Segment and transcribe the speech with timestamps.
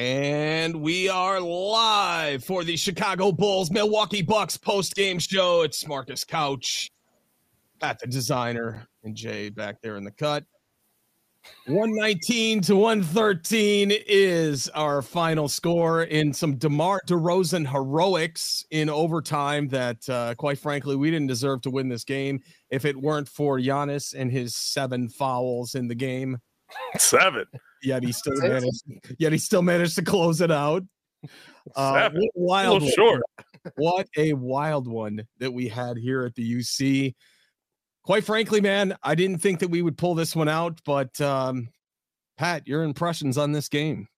[0.00, 5.60] And we are live for the Chicago Bulls Milwaukee Bucks post game show.
[5.60, 6.90] It's Marcus Couch,
[7.80, 10.46] Pat the designer, and Jay back there in the cut.
[11.66, 20.08] 119 to 113 is our final score in some DeMar DeRozan heroics in overtime that,
[20.08, 24.14] uh, quite frankly, we didn't deserve to win this game if it weren't for Giannis
[24.16, 26.38] and his seven fouls in the game.
[26.96, 27.44] Seven.
[27.82, 28.82] Yet he still managed.
[29.18, 30.82] Yet he still managed to close it out.
[31.76, 33.22] Uh, what a A wild short.
[33.76, 37.14] What a wild one that we had here at the UC.
[38.02, 41.68] Quite frankly, man, I didn't think that we would pull this one out, but um,
[42.38, 44.08] Pat, your impressions on this game?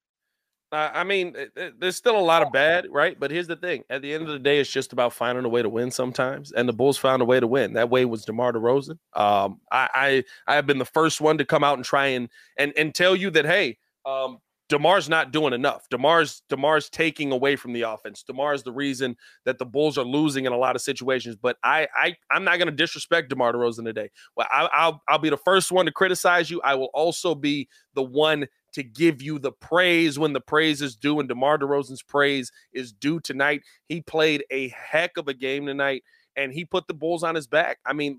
[0.72, 3.20] Uh, I mean, th- th- there's still a lot of bad, right?
[3.20, 5.48] But here's the thing: at the end of the day, it's just about finding a
[5.48, 7.74] way to win sometimes, and the Bulls found a way to win.
[7.74, 8.96] That way was DeMar DeRozan.
[9.12, 12.30] Um, I, I I have been the first one to come out and try and
[12.58, 14.38] and and tell you that hey, um,
[14.70, 15.86] DeMar's not doing enough.
[15.90, 18.24] DeMar's DeMar's taking away from the offense.
[18.26, 21.36] DeMar's the reason that the Bulls are losing in a lot of situations.
[21.36, 24.08] But I I I'm not going to disrespect DeMar DeRozan today.
[24.38, 26.62] Well, I, I'll I'll be the first one to criticize you.
[26.62, 30.96] I will also be the one to give you the praise when the praise is
[30.96, 33.62] due, and DeMar DeRozan's praise is due tonight.
[33.88, 36.02] He played a heck of a game tonight,
[36.36, 37.78] and he put the Bulls on his back.
[37.84, 38.18] I mean,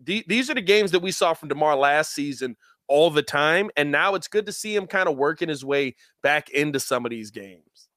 [0.00, 2.56] the- these are the games that we saw from DeMar last season
[2.88, 5.94] all the time, and now it's good to see him kind of working his way
[6.22, 7.88] back into some of these games.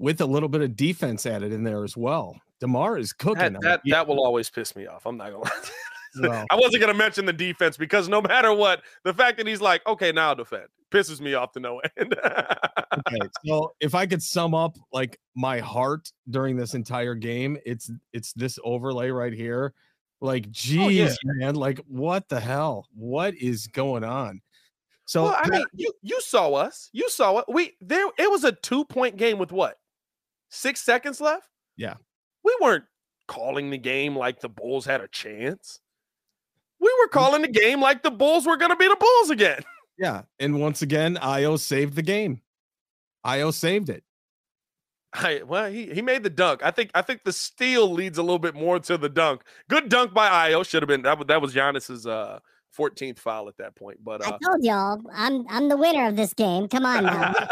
[0.00, 2.36] With a little bit of defense added in there as well.
[2.58, 3.52] Demar is cooking.
[3.52, 5.06] That, that, that will always piss me off.
[5.06, 5.50] I'm not gonna lie.
[6.16, 9.60] Well, I wasn't gonna mention the defense because no matter what, the fact that he's
[9.60, 12.14] like, okay, now I'll defend pisses me off to no end.
[12.24, 17.90] okay, so if I could sum up like my heart during this entire game, it's
[18.12, 19.74] it's this overlay right here.
[20.20, 22.88] Like, oh, geez, man, like what the hell?
[22.94, 24.40] What is going on?
[25.06, 26.88] So well, I mean, you you saw us.
[26.92, 27.46] You saw it.
[27.48, 28.06] We there.
[28.18, 29.76] It was a two point game with what?
[30.48, 31.48] Six seconds left.
[31.76, 31.94] Yeah.
[32.44, 32.84] We weren't
[33.26, 35.80] calling the game like the Bulls had a chance.
[36.80, 39.62] We were calling the game like the Bulls were going to be the Bulls again.
[39.98, 42.40] Yeah, and once again, Ayo saved the game.
[43.24, 44.02] Ayo saved it.
[45.12, 46.62] I, well, he, he made the dunk.
[46.64, 49.42] I think I think the steal leads a little bit more to the dunk.
[49.68, 50.66] Good dunk by Ayo.
[50.66, 51.16] Should have been that.
[51.18, 52.40] Was, that was Giannis's uh
[52.76, 53.98] 14th foul at that point.
[54.02, 56.66] But I uh, told y'all, I'm I'm the winner of this game.
[56.66, 57.32] Come on now.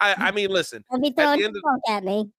[0.00, 0.84] I, I mean, listen.
[0.90, 2.30] Don't be At the throwing end of- at me.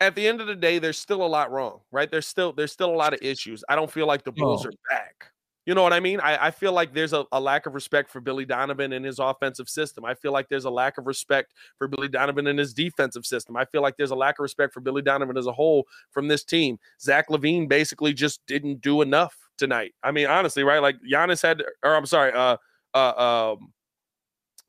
[0.00, 2.08] at the end of the day, there's still a lot wrong, right?
[2.10, 3.64] There's still there's still a lot of issues.
[3.68, 4.68] I don't feel like the Bulls Oh.
[4.68, 5.31] are back.
[5.64, 6.18] You know what I mean?
[6.18, 9.20] I, I feel like there's a, a lack of respect for Billy Donovan and his
[9.20, 10.04] offensive system.
[10.04, 13.56] I feel like there's a lack of respect for Billy Donovan and his defensive system.
[13.56, 16.26] I feel like there's a lack of respect for Billy Donovan as a whole from
[16.26, 16.78] this team.
[17.00, 19.94] Zach LaVine basically just didn't do enough tonight.
[20.02, 20.82] I mean, honestly, right?
[20.82, 22.56] Like Giannis had, or I'm sorry, uh,
[22.94, 23.72] uh, um,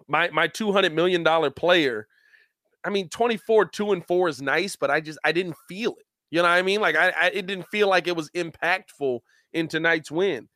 [0.08, 2.08] my my 200 million dollar player.
[2.84, 6.06] I mean, 24 2 and 4 is nice, but I just I didn't feel it.
[6.30, 6.82] You know what I mean?
[6.82, 9.20] Like I, I it didn't feel like it was impactful
[9.54, 10.50] in tonight's win.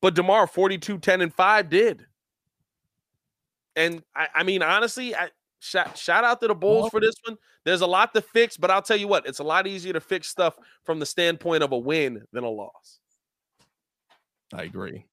[0.00, 2.06] But DeMar 42, 10, and 5 did.
[3.74, 5.30] And I, I mean, honestly, I
[5.60, 7.36] shout, shout out to the Bulls for this one.
[7.64, 10.00] There's a lot to fix, but I'll tell you what, it's a lot easier to
[10.00, 13.00] fix stuff from the standpoint of a win than a loss.
[14.52, 15.04] I agree.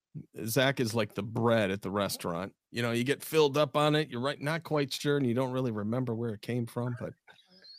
[0.45, 2.53] Zach is like the bread at the restaurant.
[2.71, 4.09] You know, you get filled up on it.
[4.09, 6.95] You're right, not quite sure, and you don't really remember where it came from,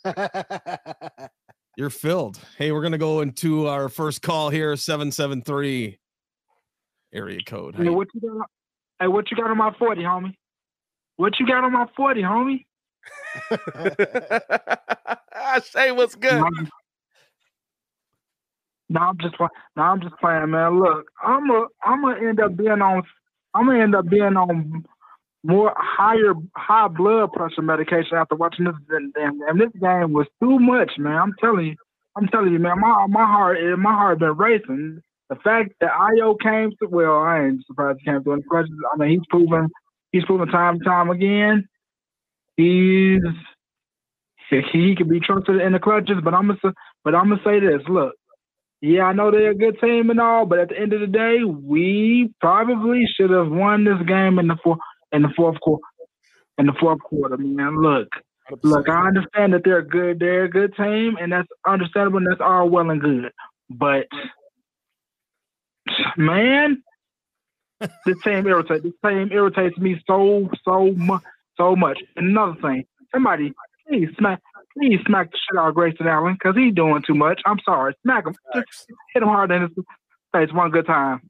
[0.04, 1.30] but
[1.76, 2.38] you're filled.
[2.58, 5.98] Hey, we're gonna go into our first call here, 773
[7.12, 7.74] area code.
[7.76, 8.48] Hey, what you got?
[9.00, 10.34] Hey, what you got on my 40, homie?
[11.16, 12.64] What you got on my 40, homie?
[15.32, 16.42] I say what's good.
[18.88, 20.80] No, I'm just no, I'm just playing, man.
[20.80, 23.02] Look, I'm a, I'm gonna end up being on,
[23.54, 24.84] I'm gonna end up being on
[25.42, 28.74] more higher high blood pressure medication after watching this.
[28.90, 31.16] And, and, and this game was too much, man.
[31.16, 31.76] I'm telling you,
[32.16, 32.80] I'm telling you, man.
[32.80, 35.02] My my heart, eh, my heart been racing.
[35.28, 38.46] The fact that Ayo came to, well, I ain't surprised he came through in the
[38.48, 38.72] clutches.
[38.92, 39.68] I mean, he's proven,
[40.12, 41.66] he's proven time and time again.
[42.56, 43.22] He's
[44.50, 46.74] he, he can be trusted in the clutches, but I'm gonna
[47.04, 47.82] but I'm gonna say this.
[47.88, 48.14] Look,
[48.80, 51.06] yeah, I know they're a good team and all, but at the end of the
[51.06, 54.78] day, we probably should have won this game in the fourth
[55.12, 55.82] in the fourth quarter.
[56.58, 57.82] In the fourth quarter, man.
[57.82, 58.08] Look,
[58.62, 60.18] look, I understand that they're good.
[60.18, 62.18] They're a good team, and that's understandable.
[62.18, 63.32] And that's all well and good.
[63.68, 64.06] But
[66.16, 66.82] man,
[67.80, 68.84] this team irritates.
[68.84, 71.22] This team irritates me so so much
[71.56, 71.98] so much.
[72.16, 73.52] Another thing, somebody
[73.88, 74.40] please smack
[74.76, 77.40] please smack the shit out of Grayson Allen because he's doing too much.
[77.46, 77.94] I'm sorry.
[78.02, 78.34] Smack him.
[78.54, 79.70] Just hit him hard in his
[80.32, 81.22] face one good time.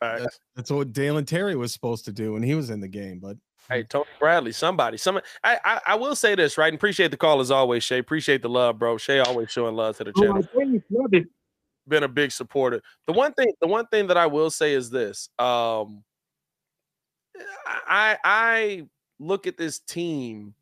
[0.00, 3.18] That's, that's what Dalen Terry was supposed to do when he was in the game,
[3.18, 3.36] but
[3.70, 5.20] Hey, Tony Bradley, somebody, some.
[5.44, 6.68] I, I, I will say this, right?
[6.68, 7.98] And appreciate the call as always, Shay.
[7.98, 8.96] Appreciate the love, bro.
[8.96, 10.42] Shay always showing love to the channel.
[10.56, 11.12] Oh,
[11.88, 12.82] Been a big supporter.
[13.06, 15.28] The one thing, the one thing that I will say is this.
[15.38, 16.04] Um,
[17.66, 18.86] I I
[19.18, 20.54] look at this team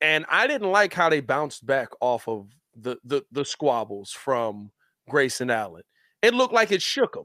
[0.00, 4.70] and I didn't like how they bounced back off of the the the squabbles from
[5.08, 5.82] Grayson Allen.
[6.20, 7.24] It looked like it shook them.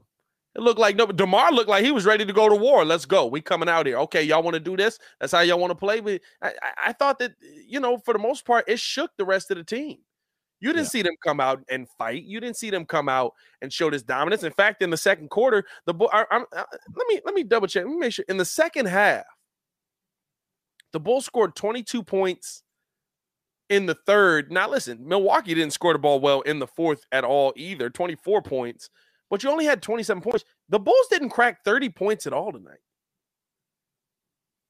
[0.54, 2.84] It looked like no, Demar looked like he was ready to go to war.
[2.84, 3.26] Let's go.
[3.26, 3.98] We coming out here.
[3.98, 4.98] Okay, y'all want to do this?
[5.20, 6.00] That's how y'all want to play.
[6.00, 6.52] But I,
[6.86, 7.32] I, thought that
[7.66, 9.98] you know, for the most part, it shook the rest of the team.
[10.60, 10.90] You didn't yeah.
[10.90, 12.24] see them come out and fight.
[12.24, 13.32] You didn't see them come out
[13.62, 14.42] and show this dominance.
[14.42, 16.64] In fact, in the second quarter, the boy, I, I, uh,
[16.96, 17.84] let me let me double check.
[17.84, 18.24] Let me make sure.
[18.28, 19.24] In the second half,
[20.92, 22.62] the Bulls scored 22 points
[23.68, 24.50] in the third.
[24.50, 28.42] Now, listen, Milwaukee didn't score the ball well in the fourth at all either, 24
[28.42, 28.90] points,
[29.30, 30.44] but you only had 27 points.
[30.68, 32.78] The Bulls didn't crack 30 points at all tonight.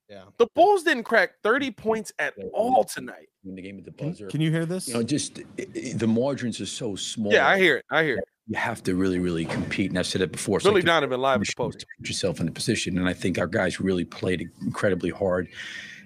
[0.09, 0.25] Yeah.
[0.39, 1.83] The Bulls didn't crack 30 mm-hmm.
[1.83, 3.29] points at all tonight.
[3.45, 4.27] In the game at the buzzer.
[4.27, 4.89] Can, can you hear this?
[4.89, 7.33] You know, just it, it, the margins are so small.
[7.33, 7.85] Yeah, I hear it.
[7.91, 8.25] I hear it.
[8.47, 9.91] You have to really, really compete.
[9.91, 10.59] And I've said it before.
[10.59, 11.85] Billy like Donovan live at the post.
[11.99, 12.99] Put yourself in the position.
[12.99, 15.49] And I think our guys really played incredibly hard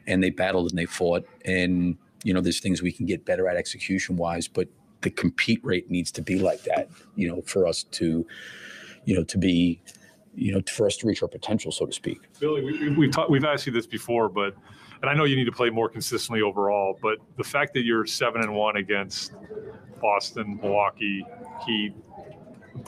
[0.06, 1.24] and they battled and they fought.
[1.44, 4.68] And you know, there's things we can get better at execution wise, but
[5.02, 8.26] the compete rate needs to be like that, you know, for us to,
[9.04, 9.80] you know, to be,
[10.34, 12.20] you know, for us to reach our potential, so to speak.
[12.40, 14.54] Billy, we, have we've, we've asked you this before, but,
[15.00, 18.06] and I know you need to play more consistently overall, but the fact that you're
[18.06, 19.32] seven and one against
[20.00, 21.24] Boston, Milwaukee,
[21.66, 21.94] Heat,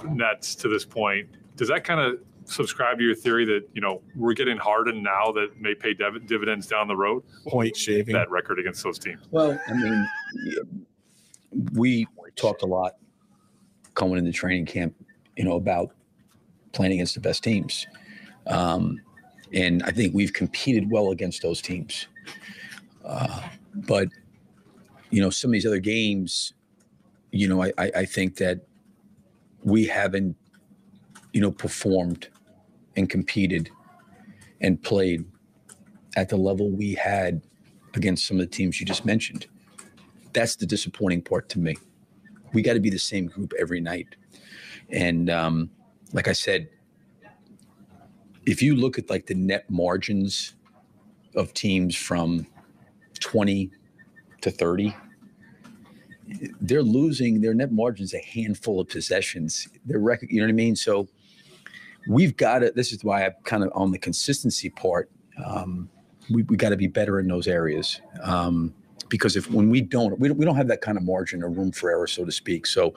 [0.06, 4.02] Nets to this point, does that kind of subscribe to your theory that you know
[4.14, 7.23] we're getting hardened now that may pay div- dividends down the road?
[7.47, 9.26] Point shaving that record against those teams.
[9.30, 10.09] Well, I mean,
[11.73, 12.95] we talked a lot
[13.95, 14.95] coming into training camp,
[15.37, 15.90] you know, about
[16.75, 17.87] playing against the best teams,
[18.47, 19.00] um,
[19.52, 22.07] and I think we've competed well against those teams.
[23.04, 23.40] Uh,
[23.75, 24.09] but
[25.11, 26.54] you know, some of these other games,
[27.31, 28.66] you know, I, I, I think that
[29.62, 30.37] we haven't
[31.35, 32.28] you know, performed
[32.97, 33.69] and competed
[34.61, 35.25] and played
[36.16, 37.43] at the level we had
[37.95, 39.47] against some of the teams you just mentioned.
[40.33, 41.76] That's the disappointing part to me.
[42.52, 44.14] We got to be the same group every night.
[44.90, 45.71] And um,
[46.14, 46.68] like I said,
[48.47, 50.54] if you look at like the net margins
[51.35, 52.47] of teams from
[53.21, 53.71] 20
[54.40, 54.97] to 30,
[56.61, 59.68] they're losing their net margins a handful of possessions.
[59.85, 60.76] They're rec- you know what I mean?
[60.76, 61.09] So
[62.09, 62.71] we've got to.
[62.71, 65.11] This is why I'm kind of on the consistency part.
[65.44, 65.90] Um,
[66.30, 68.00] we we got to be better in those areas.
[68.23, 68.73] Um,
[69.09, 71.50] because if when we don't, we don't, we don't have that kind of margin or
[71.50, 72.66] room for error, so to speak.
[72.66, 72.94] So,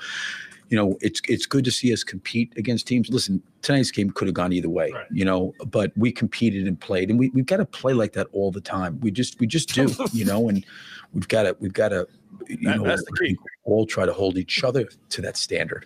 [0.69, 3.09] you know, it's it's good to see us compete against teams.
[3.09, 5.05] Listen, tonight's game could have gone either way, right.
[5.11, 8.27] you know, but we competed and played, and we we've got to play like that
[8.33, 8.99] all the time.
[8.99, 10.65] We just we just do, you know, and
[11.13, 12.07] we've got to we've got to
[12.47, 13.37] you that, know that's the key.
[13.63, 15.85] all try to hold each other to that standard.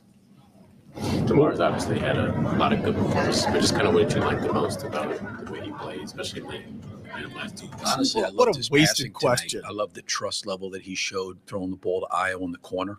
[0.96, 4.42] Demar's obviously had a lot of good performances, but just kind of what you like
[4.42, 6.66] the most about the way he played, especially late.
[6.66, 6.82] in
[7.30, 7.70] the last two.
[7.86, 9.62] Honestly, I What loved a his wasted passing question.
[9.62, 9.70] Tonight.
[9.70, 12.58] I love the trust level that he showed throwing the ball to Ayo in the
[12.58, 12.98] corner,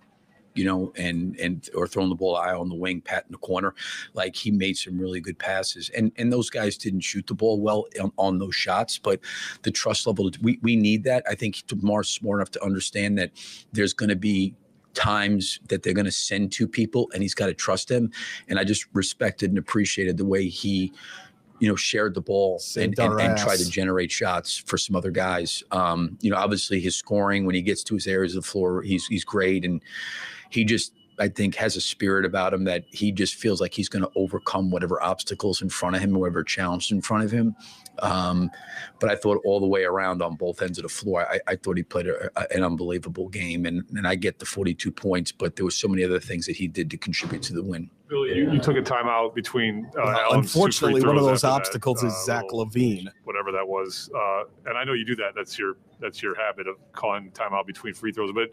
[0.54, 3.32] you know, and and or throwing the ball to Ayo on the wing, pat in
[3.32, 3.74] the corner.
[4.14, 7.60] Like he made some really good passes, and and those guys didn't shoot the ball
[7.60, 9.20] well on, on those shots, but
[9.62, 11.24] the trust level we we need that.
[11.28, 13.32] I think Demar's smart enough to understand that
[13.72, 14.54] there's going to be
[14.94, 18.10] times that they're going to send two people and he's got to trust them
[18.48, 20.92] and i just respected and appreciated the way he
[21.62, 25.12] you know shared the ball and, and, and tried to generate shots for some other
[25.12, 25.62] guys.
[25.70, 28.82] Um you know obviously his scoring when he gets to his areas of the floor
[28.82, 29.64] he's he's great.
[29.64, 29.80] And
[30.50, 33.88] he just I think has a spirit about him that he just feels like he's
[33.88, 37.54] going to overcome whatever obstacles in front of him, whatever challenge in front of him.
[38.00, 38.50] Um,
[38.98, 41.54] but I thought all the way around on both ends of the floor, I, I
[41.54, 45.30] thought he played a, a- an unbelievable game, and and I get the 42 points,
[45.30, 47.88] but there was so many other things that he did to contribute to the win.
[48.08, 49.86] Billy, you, you took a timeout between.
[49.86, 52.44] Uh, Well, Allen's two free unfortunately, one of those after that, obstacles is uh, Zach
[52.52, 53.06] LaVine.
[53.22, 54.10] whatever that was.
[54.12, 55.34] Uh, and I know you do that.
[55.36, 58.32] That's your that's your habit of calling timeout between free throws.
[58.34, 58.48] But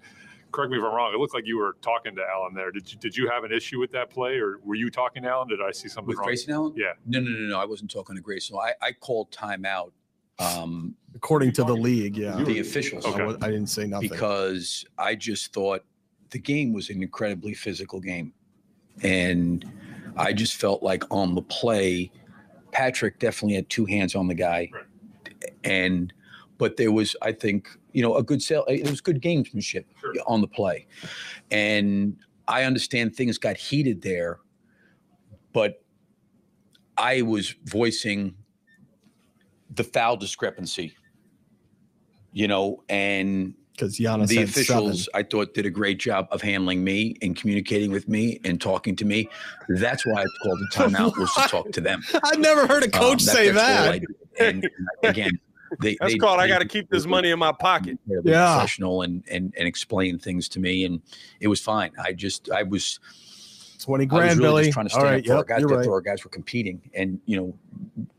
[0.51, 1.13] correct me if I'm wrong.
[1.13, 2.71] It looked like you were talking to Allen there.
[2.71, 5.29] Did you did you have an issue with that play, or were you talking to
[5.29, 5.47] Allen?
[5.47, 6.25] Did I see something With wrong?
[6.27, 6.73] Grayson Allen?
[6.75, 6.93] Yeah.
[7.05, 7.59] No, no, no, no.
[7.59, 8.57] I wasn't talking to Grayson.
[8.57, 9.91] I, I called timeout.
[10.39, 12.41] Um, According to the league, yeah.
[12.43, 13.05] the officials.
[13.05, 14.09] I wa- I didn't say nothing.
[14.09, 15.83] because I just thought
[16.29, 18.33] the game was an incredibly physical game.
[19.03, 19.69] And
[20.15, 22.11] I just felt like on the play,
[22.71, 24.69] Patrick definitely had two hands on the guy.
[25.63, 26.13] And,
[26.59, 28.63] but there was, I think, you know, a good sale.
[28.67, 29.85] It was good gamesmanship
[30.27, 30.85] on the play.
[31.49, 32.15] And
[32.47, 34.39] I understand things got heated there,
[35.53, 35.81] but
[36.97, 38.35] I was voicing
[39.73, 40.93] the foul discrepancy,
[42.33, 45.11] you know, and because Giannis the officials seven.
[45.13, 48.97] I thought did a great job of handling me and communicating with me and talking
[48.97, 49.29] to me.
[49.69, 52.03] That's why I called the timeout was to talk to them.
[52.25, 54.01] I've never heard a Um, coach that- say that.
[54.37, 54.69] And
[55.03, 55.39] again,
[55.81, 57.97] they That's they, called I got to keep this money in my pocket.
[58.07, 58.53] Yeah.
[58.55, 61.01] professional and and and explain things to me, and
[61.39, 61.91] it was fine.
[62.03, 62.99] I just I was
[63.79, 64.63] 20 grand, I was grand, really Billy.
[64.65, 65.63] just trying to All stand right, up for our guys.
[65.63, 65.85] right.
[65.87, 67.55] where our guys were competing, and you know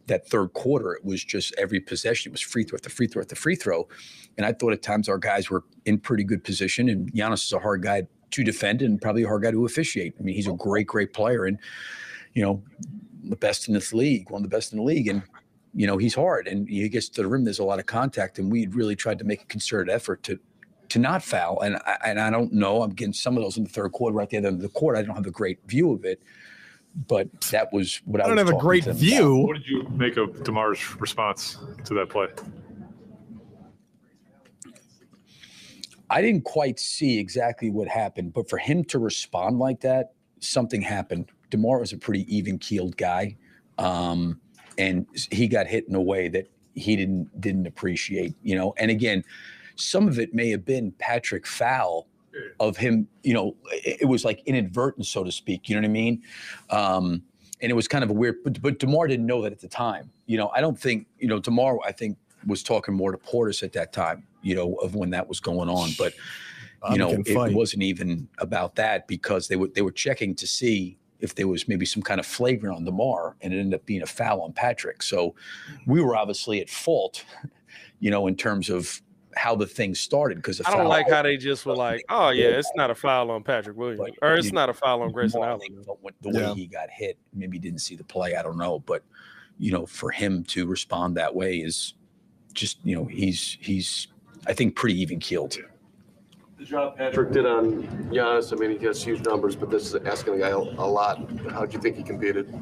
[0.06, 3.22] that third quarter, it was just every possession it was free throw after free throw
[3.22, 3.86] after free throw,
[4.36, 6.88] and I thought at times our guys were in pretty good position.
[6.88, 10.14] And Giannis is a hard guy to defend and probably a hard guy to officiate.
[10.18, 11.58] I mean, he's a great, great player, and
[12.34, 12.62] you know
[13.24, 15.22] the best in this league, one of the best in the league, and
[15.74, 17.44] you know he's hard and he gets to the rim.
[17.44, 20.38] There's a lot of contact, and we really tried to make a concerted effort to
[20.90, 21.60] to not foul.
[21.60, 22.82] And I, and I don't know.
[22.82, 24.68] I'm getting some of those in the third quarter, right at the end of the
[24.68, 24.96] court.
[24.96, 26.22] I don't have a great view of it,
[27.08, 29.36] but that was what I, I don't was have a great to them view.
[29.36, 32.28] What did you make of Demar's response to that play?
[36.10, 40.82] I didn't quite see exactly what happened, but for him to respond like that, something
[40.82, 41.30] happened.
[41.50, 43.36] Demar was a pretty even keeled guy,
[43.78, 44.40] um,
[44.80, 48.34] and he got hit in a way that he didn't didn't appreciate.
[48.42, 49.22] You know, and again,
[49.76, 52.06] some of it may have been Patrick foul
[52.58, 53.06] of him.
[53.22, 55.68] You know, it, was like inadvertent, so to speak.
[55.68, 56.22] You know what I mean?
[56.70, 57.22] Um,
[57.60, 58.36] and it was kind of a weird.
[58.42, 60.10] But, but Demar didn't know that at the time.
[60.26, 61.78] You know, I don't think you know Demar.
[61.84, 64.26] I think was talking more to Portis at that time.
[64.40, 67.52] You know, of when that was going on, but you Bobby know, it fight.
[67.54, 71.68] wasn't even about that because they were they were checking to see if there was
[71.68, 74.52] maybe some kind of flagrant on Demar, and it ended up being a foul on
[74.52, 75.02] Patrick.
[75.02, 75.92] So mm-hmm.
[75.92, 77.24] we were obviously at fault,
[78.00, 79.00] you know, in terms of
[79.36, 82.46] how the thing started because I don't like how they just were like, oh yeah,
[82.46, 85.60] it's not a foul on Patrick Williams, or it's not a foul on Grayson Allen.
[86.20, 86.54] the way Yeah.
[86.54, 87.16] he got hit.
[87.32, 88.34] Maybe he didn't see the play.
[88.34, 89.04] I don't know, but
[89.58, 91.94] you know, for him to respond that way is
[92.54, 94.08] just you know he's he's
[94.46, 95.56] I think pretty even keeled.
[96.60, 99.94] The job Patrick did on Giannis, I mean, he has huge numbers, but this is
[100.04, 101.16] asking the guy a a lot.
[101.50, 102.52] How do you think he competed?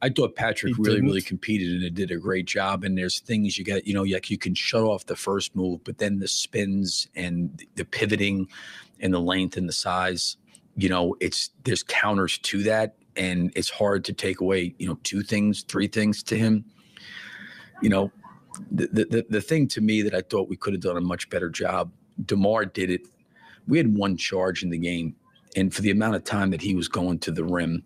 [0.00, 1.26] I thought Patrick He really, really didn't?
[1.26, 2.84] competed and it did a great job.
[2.84, 5.82] And there's things you got, you know, like you can shut off the first move,
[5.82, 8.46] but then the spins and the pivoting
[9.00, 10.36] and the length and the size,
[10.76, 12.94] you know, it's there's counters to that.
[13.16, 16.64] And it's hard to take away, you know, two things, three things to him.
[17.82, 18.12] You know,
[18.70, 21.00] the the, the, the thing to me that I thought we could have done a
[21.00, 21.90] much better job,
[22.26, 23.02] DeMar did it.
[23.66, 25.16] We had one charge in the game.
[25.56, 27.82] And for the amount of time that he was going to the rim,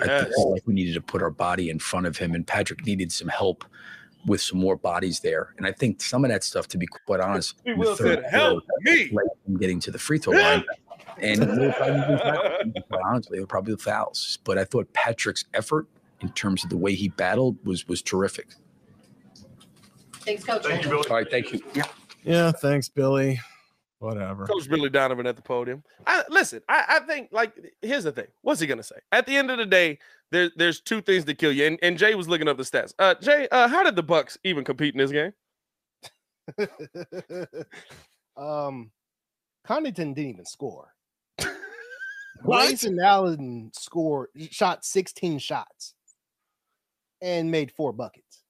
[0.00, 0.32] I Yes.
[0.36, 3.10] felt like we needed to put our body in front of him, and Patrick needed
[3.10, 3.64] some help
[4.26, 5.54] with some more bodies there.
[5.56, 8.22] And I think some of that stuff, to be quite honest, He in will third
[8.22, 10.64] said, "Help me." led getting to the free throw line.
[11.18, 12.02] And they were probably
[12.90, 14.38] fouls, honestly, they were probably fouls.
[14.44, 15.86] But I thought Patrick's effort
[16.20, 18.48] in terms of the way he battled was was terrific.
[20.12, 20.64] Thanks, Coach.
[20.66, 21.08] Thank you, Billy.
[21.08, 21.60] All right, thank you.
[21.74, 21.84] Yeah.
[22.24, 23.40] Yeah, thanks, Billy.
[24.06, 24.46] Whatever.
[24.46, 25.82] Coach Billy Donovan at the podium.
[26.06, 28.28] I, listen, I, I think like here's the thing.
[28.42, 28.94] What's he gonna say?
[29.10, 29.98] At the end of the day,
[30.30, 31.66] there, there's two things to kill you.
[31.66, 32.94] And, and Jay was looking up the stats.
[33.00, 35.32] Uh, Jay, uh, how did the Bucks even compete in this game?
[38.36, 38.92] um,
[39.66, 40.94] Connaughton didn't even score.
[42.44, 45.94] Grayson Allen scored, shot 16 shots
[47.20, 48.44] and made four buckets.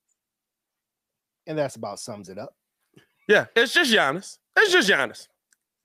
[1.47, 2.55] And that's about sums it up.
[3.27, 4.39] Yeah, it's just Giannis.
[4.57, 5.29] It's just Giannis.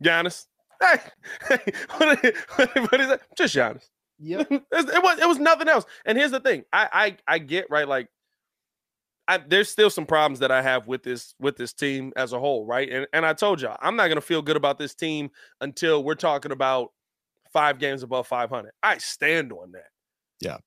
[0.03, 0.45] Giannis.
[0.81, 0.99] Hey,
[1.47, 1.57] hey
[1.97, 3.21] what, is, what is that?
[3.37, 3.87] Just Giannis.
[4.19, 5.85] Yeah, it, it was it was nothing else.
[6.05, 7.87] And here's the thing: I I I get right.
[7.87, 8.07] Like,
[9.27, 12.39] I, there's still some problems that I have with this with this team as a
[12.39, 12.89] whole, right?
[12.89, 16.15] And and I told y'all I'm not gonna feel good about this team until we're
[16.15, 16.89] talking about
[17.51, 18.71] five games above 500.
[18.81, 19.89] I stand on that.
[20.39, 20.57] Yeah.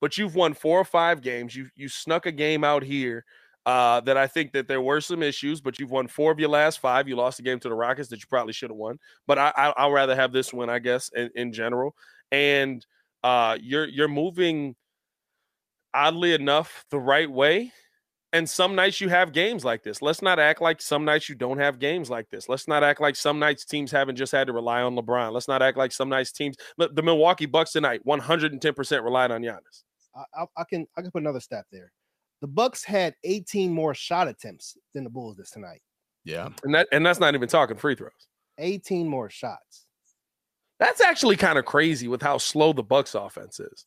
[0.00, 1.54] But you've won four or five games.
[1.54, 3.24] You you snuck a game out here
[3.66, 6.50] uh, that I think that there were some issues, but you've won four of your
[6.50, 7.08] last five.
[7.08, 9.72] You lost the game to the Rockets that you probably should have won, but I,
[9.76, 11.94] I will rather have this one, I guess, in, in general.
[12.30, 12.84] And
[13.22, 14.76] uh, you're you're moving
[15.94, 17.72] oddly enough the right way.
[18.34, 20.02] And some nights you have games like this.
[20.02, 22.48] Let's not act like some nights you don't have games like this.
[22.48, 25.30] Let's not act like some nights teams haven't just had to rely on LeBron.
[25.30, 26.56] Let's not act like some nights teams.
[26.76, 29.84] The Milwaukee Bucks tonight, 110% relied on Giannis.
[30.16, 31.92] I, I, can I can put another stat there.
[32.44, 35.80] The Bucks had 18 more shot attempts than the Bulls this tonight.
[36.26, 36.50] Yeah.
[36.62, 38.12] And that and that's not even talking free throws.
[38.58, 39.86] 18 more shots.
[40.78, 43.86] That's actually kind of crazy with how slow the Bucks offense is.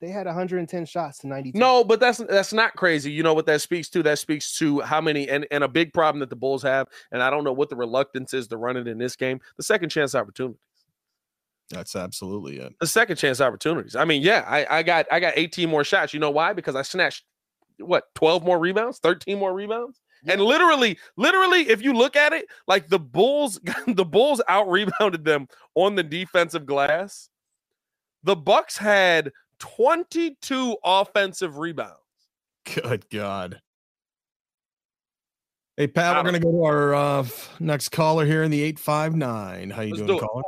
[0.00, 1.58] They had 110 shots to 92.
[1.58, 3.12] No, but that's that's not crazy.
[3.12, 4.02] You know what that speaks to?
[4.02, 7.22] That speaks to how many and, and a big problem that the Bulls have, and
[7.22, 9.38] I don't know what the reluctance is to run it in this game.
[9.58, 10.62] The second chance opportunities.
[11.68, 12.72] That's absolutely it.
[12.80, 13.96] The second chance opportunities.
[13.96, 16.14] I mean, yeah, I, I got I got 18 more shots.
[16.14, 16.54] You know why?
[16.54, 17.24] Because I snatched
[17.78, 20.00] what 12 more rebounds, 13 more rebounds.
[20.24, 20.34] Yeah.
[20.34, 25.24] And literally, literally, if you look at it, like the Bulls, the Bulls out rebounded
[25.24, 27.28] them on the defensive glass.
[28.24, 31.94] The Bucks had 22 offensive rebounds.
[32.74, 33.60] Good God.
[35.76, 37.26] Hey Pat, we're gonna go to our uh,
[37.60, 39.70] next caller here in the 859.
[39.70, 40.42] How you Let's doing, do caller?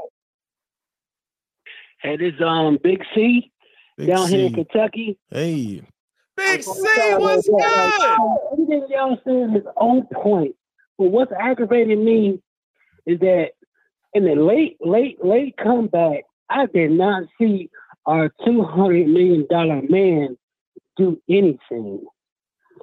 [2.02, 3.52] Hey, this um Big C
[3.96, 4.36] Big down C.
[4.36, 5.18] here in Kentucky.
[5.30, 5.82] Hey.
[6.50, 8.02] Big C, what's good?
[8.52, 10.54] Everything y'all saying is on point.
[10.98, 12.40] But what's aggravating me
[13.06, 13.50] is that
[14.14, 17.70] in the late, late, late comeback, I did not see
[18.06, 20.36] our two hundred million dollar man
[20.96, 22.04] do anything.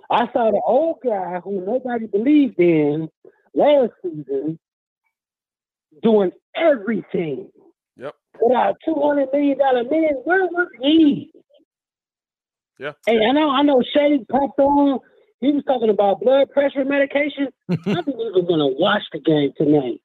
[0.09, 3.09] I saw the old guy who nobody believed in
[3.53, 4.57] last season
[6.01, 7.49] doing everything.
[7.97, 8.15] Yep.
[8.39, 11.31] But our two hundred million dollar man, where was he?
[12.79, 12.91] Yeah.
[13.05, 13.81] Hey, I know, I know.
[13.93, 14.99] Shady popped on.
[15.39, 17.47] He was talking about blood pressure medication.
[17.69, 20.01] I think even gonna watch the game tonight.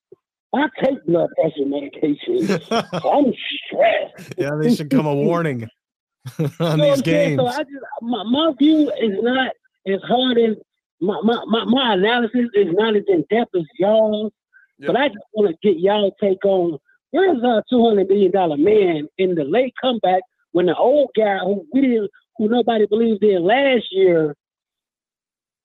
[0.55, 2.61] I take blood pressure medication.
[2.71, 3.33] I'm
[3.67, 4.35] stressed.
[4.39, 5.69] Yeah, they should come a warning
[6.39, 7.39] on you know these games.
[7.39, 9.53] So I just my, my view is not
[9.87, 10.57] as hard as
[11.01, 14.33] my, my, my, my analysis is not as in depth as y'all.
[14.79, 14.87] Yep.
[14.87, 16.79] But I just want to get y'all take on
[17.11, 21.39] where's our two hundred million dollar man in the late comeback when the old guy
[21.39, 24.37] who we didn't who nobody believed in last year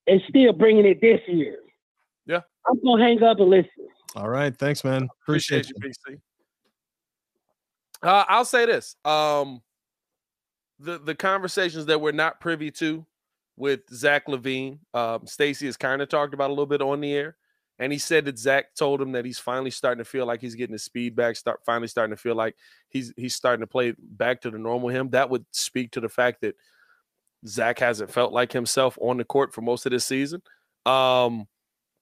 [0.05, 1.57] is still bringing it this year.
[2.25, 2.41] Yeah.
[2.69, 3.69] I'm gonna hang up and listen.
[4.15, 5.07] All right, thanks, man.
[5.23, 6.17] Appreciate, Appreciate you,
[8.03, 8.07] BC.
[8.07, 9.61] Uh, I'll say this: um,
[10.79, 13.05] the the conversations that we're not privy to
[13.55, 17.13] with Zach LaVine, um, Stacy has kind of talked about a little bit on the
[17.13, 17.37] air,
[17.79, 20.55] and he said that Zach told him that he's finally starting to feel like he's
[20.55, 22.55] getting his speed back, start finally starting to feel like
[22.89, 25.09] he's he's starting to play back to the normal him.
[25.11, 26.55] That would speak to the fact that
[27.45, 30.41] Zach hasn't felt like himself on the court for most of this season.
[30.85, 31.47] Um,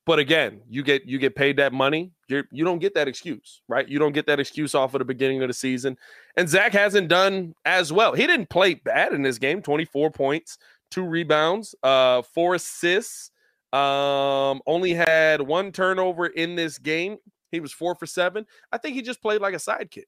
[0.05, 2.11] but again, you get you get paid that money.
[2.29, 3.88] You're you don't get that excuse, right?
[3.88, 5.97] You don't get that excuse off of the beginning of the season.
[6.38, 8.13] And Zach hasn't done as well.
[8.13, 9.61] He didn't play bad in this game.
[9.61, 10.57] 24 points,
[10.91, 13.31] two rebounds, uh, four assists.
[13.73, 17.17] Um, only had one turnover in this game.
[17.51, 18.45] He was four for seven.
[18.71, 20.06] I think he just played like a sidekick.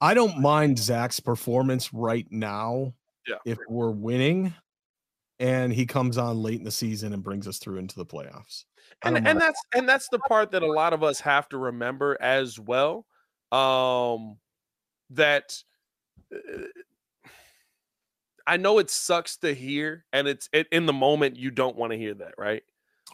[0.00, 2.94] I don't mind Zach's performance right now.
[3.26, 3.36] Yeah.
[3.44, 4.52] If we're winning,
[5.42, 8.64] and he comes on late in the season and brings us through into the playoffs.
[9.02, 12.16] And and that's and that's the part that a lot of us have to remember
[12.20, 13.06] as well.
[13.50, 14.36] Um
[15.10, 15.56] that
[16.32, 16.62] uh,
[18.52, 21.92] I know it sucks to hear and it's it, in the moment you don't want
[21.92, 22.62] to hear that, right?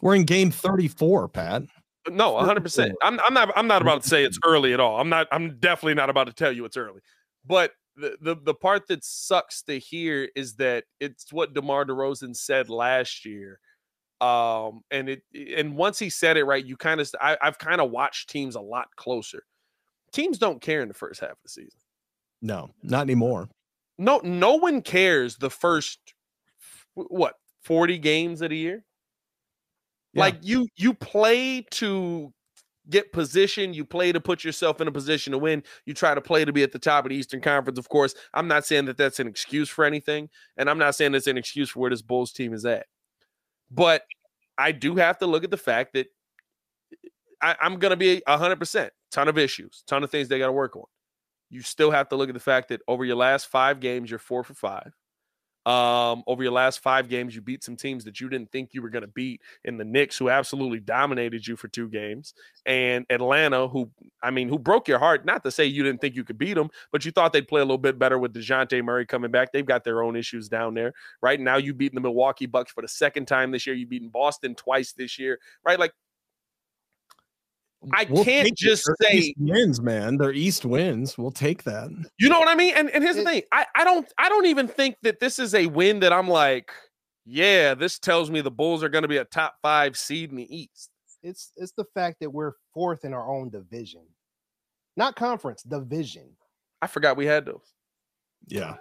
[0.01, 1.63] We're in game 34, Pat.
[2.09, 2.91] No, 100%.
[3.01, 4.99] I'm I'm not I'm not about to say it's early at all.
[4.99, 6.99] I'm not I'm definitely not about to tell you it's early.
[7.45, 12.35] But the, the the part that sucks to hear is that it's what DeMar DeRozan
[12.35, 13.61] said last year
[14.21, 15.21] Um, and it
[15.55, 18.61] and once he said it right, you kind of I've kind of watched teams a
[18.61, 19.43] lot closer.
[20.11, 21.79] Teams don't care in the first half of the season.
[22.41, 23.47] No, not anymore.
[23.99, 25.99] No, no one cares the first
[26.95, 28.85] what 40 games of the year.
[30.13, 30.21] Yeah.
[30.21, 32.33] Like you you play to
[32.89, 35.63] get position, you play to put yourself in a position to win.
[35.85, 37.77] You try to play to be at the top of the Eastern Conference.
[37.77, 41.13] Of course, I'm not saying that that's an excuse for anything, and I'm not saying
[41.13, 42.87] it's an excuse for where this Bulls team is at.
[43.69, 44.03] But
[44.57, 46.07] I do have to look at the fact that
[47.41, 50.51] I, am going to be 100%, ton of issues, ton of things they got to
[50.51, 50.85] work on.
[51.49, 54.19] You still have to look at the fact that over your last five games, you're
[54.19, 54.93] four for five.
[55.65, 58.81] Um, over your last five games, you beat some teams that you didn't think you
[58.81, 62.33] were going to beat in the Knicks, who absolutely dominated you for two games,
[62.65, 63.91] and Atlanta, who
[64.23, 65.25] I mean, who broke your heart.
[65.25, 67.61] Not to say you didn't think you could beat them, but you thought they'd play
[67.61, 69.51] a little bit better with Dejounte Murray coming back.
[69.51, 71.39] They've got their own issues down there, right?
[71.39, 73.75] Now you beat the Milwaukee Bucks for the second time this year.
[73.75, 75.77] You've beaten Boston twice this year, right?
[75.77, 75.91] Like
[77.93, 80.17] I we'll can't just say East wins, man.
[80.17, 81.17] They're East wins.
[81.17, 81.89] We'll take that.
[82.19, 82.73] You know what I mean?
[82.75, 83.43] And and here's the thing.
[83.51, 86.71] I, I don't I don't even think that this is a win that I'm like,
[87.25, 90.35] yeah, this tells me the Bulls are going to be a top five seed in
[90.35, 90.89] the East.
[91.23, 94.03] It's it's the fact that we're fourth in our own division.
[94.97, 96.29] Not conference, division.
[96.81, 97.73] I forgot we had those.
[98.47, 98.75] Yeah.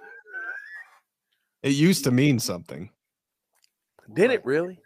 [1.63, 2.91] It used to mean something.
[4.15, 4.81] Did it really?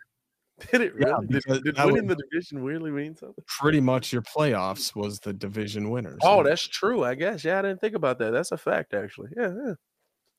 [0.70, 1.26] Did it really?
[1.30, 3.42] Yeah, did, did winning the division really mean something?
[3.46, 6.20] Pretty much your playoffs was the division winners.
[6.22, 7.04] Oh, that's true.
[7.04, 7.44] I guess.
[7.44, 8.30] Yeah, I didn't think about that.
[8.30, 9.30] That's a fact, actually.
[9.36, 9.74] Yeah, yeah.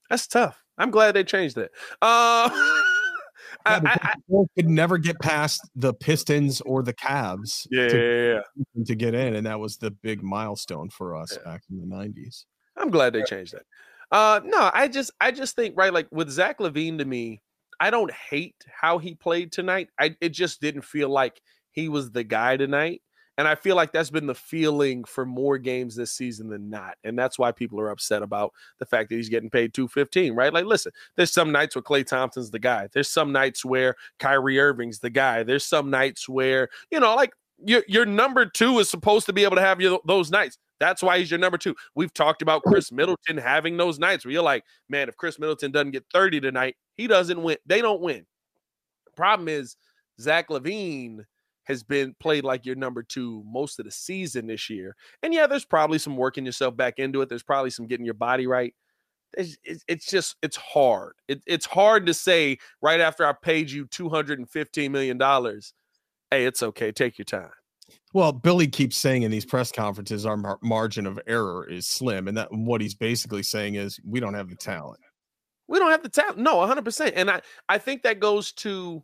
[0.09, 0.63] That's tough.
[0.77, 1.71] I'm glad they changed that.
[2.01, 2.49] Uh,
[3.65, 7.67] yeah, I, I, could never get past the Pistons or the Cavs.
[7.71, 8.41] Yeah, to, yeah,
[8.75, 11.95] yeah, to get in, and that was the big milestone for us back in the
[11.95, 12.45] '90s.
[12.77, 13.63] I'm glad they changed that.
[14.11, 17.41] Uh, no, I just, I just think right, like with Zach LaVine to me,
[17.83, 19.89] I don't hate how he played tonight.
[19.99, 21.41] I it just didn't feel like
[21.71, 23.01] he was the guy tonight.
[23.37, 26.95] And I feel like that's been the feeling for more games this season than not.
[27.03, 30.53] And that's why people are upset about the fact that he's getting paid 215, right?
[30.53, 32.87] Like, listen, there's some nights where Klay Thompson's the guy.
[32.93, 35.43] There's some nights where Kyrie Irving's the guy.
[35.43, 37.33] There's some nights where, you know, like
[37.65, 40.57] your your number two is supposed to be able to have your, those nights.
[40.79, 41.75] That's why he's your number two.
[41.95, 45.71] We've talked about Khris Middleton having those nights where you're like, man, if Khris Middleton
[45.71, 47.57] doesn't get 30 tonight, he doesn't win.
[47.65, 48.25] They don't win.
[49.15, 49.77] Problem is,
[50.19, 51.23] Zach LaVine
[51.63, 54.95] has been played like your number two most of the season this year.
[55.21, 57.29] And yeah, there's probably some working yourself back into it.
[57.29, 58.73] There's probably some getting your body right.
[59.35, 61.13] It's, it's just it's hard.
[61.27, 65.73] It, it's hard to say right after I paid you 215 million dollars.
[66.33, 66.91] Hey, it's okay.
[66.91, 67.51] Take your time.
[68.11, 72.27] Well, Billy keeps saying in these press conferences our mar- margin of error is slim,
[72.27, 74.99] and that what he's basically saying is we don't have the talent.
[75.67, 76.39] We don't have the talent.
[76.39, 77.13] No, 100%.
[77.15, 79.03] And I I think that goes to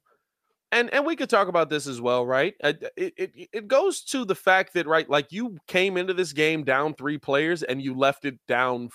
[0.72, 2.56] and and we could talk about this as well, right?
[2.64, 6.34] Uh, it, it it goes to the fact that right like you came into this
[6.34, 8.90] game down 3 players and you left it down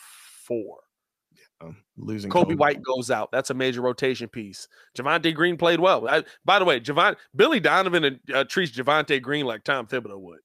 [1.61, 3.31] 4 losing Coby, Coby, White goes out.
[3.33, 4.69] That's a major rotation piece.
[4.97, 6.07] Javonte Green played well.
[6.09, 10.41] I, by the way, Javon Billy Donovan uh, treats Javonte Green like Tom Thibodeau would.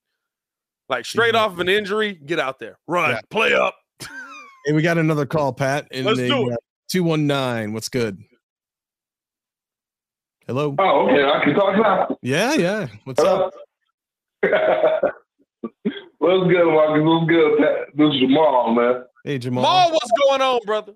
[0.88, 3.20] Like straight off of an injury, get out there, run, yeah.
[3.30, 3.76] play up.
[4.66, 5.88] hey, we got another call, Pat.
[5.92, 6.54] In Let's the, do it.
[6.54, 6.58] Uh,
[6.90, 7.74] 219.
[7.74, 8.18] What's good?
[10.48, 10.76] Hello.
[10.80, 11.24] Oh, okay.
[11.24, 12.18] I can talk now.
[12.24, 12.88] Yeah, yeah.
[13.04, 13.54] What's up?
[14.42, 14.52] What's
[16.52, 17.04] good, Marcus?
[17.04, 17.96] What's good, Pat?
[17.96, 19.04] This is Jamal, man.
[19.26, 19.64] Hey, Jamal.
[19.64, 20.94] Jamal, what's going on, brother?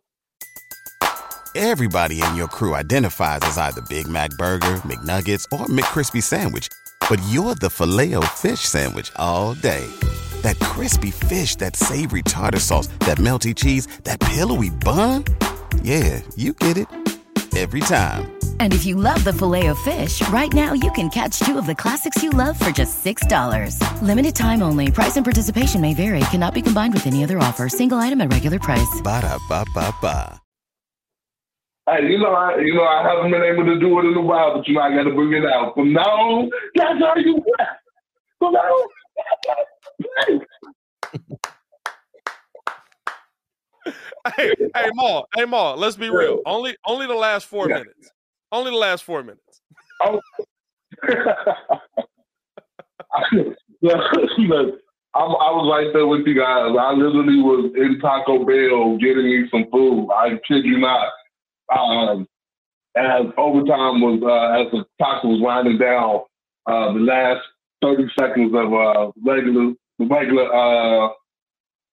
[1.56, 6.68] Everybody in your crew identifies as either Big Mac Burger, McNuggets, or McCrispy Sandwich.
[7.10, 9.86] But you're the filet fish Sandwich all day.
[10.42, 15.26] That crispy fish, that savory tartar sauce, that melty cheese, that pillowy bun.
[15.84, 16.88] Yeah, you get it.
[17.56, 18.43] Every time.
[18.60, 21.68] And if you love the filet of fish, right now you can catch two of
[21.68, 23.78] the classics you love for just $6.
[24.02, 24.90] Limited time only.
[24.90, 26.22] Price and participation may vary.
[26.32, 27.70] Cannot be combined with any other offer.
[27.70, 29.02] Single item at regular price.
[29.04, 30.40] Ba da ba ba ba.
[31.86, 34.22] Hey, you know, I, you know, I haven't been able to do it in a
[34.22, 35.74] while, but you know, I got to bring it out.
[35.76, 37.80] From now on, that's how you rap.
[38.40, 38.90] From now on,
[44.38, 46.40] hey, hey, Ma, hey, Ma, let's be real.
[46.46, 47.80] Only, only the last four yeah.
[47.80, 48.12] minutes.
[48.54, 49.62] Only the last four minutes.
[50.02, 50.22] Oh.
[53.82, 54.00] Look,
[55.16, 56.72] I'm, I was right there with you guys.
[56.80, 60.08] I literally was in Taco Bell getting me some food.
[60.12, 61.08] I kid you not
[61.76, 62.28] um,
[62.96, 66.22] as overtime was uh, as the clock was winding down,
[66.68, 67.42] uh, the last
[67.82, 71.10] thirty seconds of uh, regular the regular uh,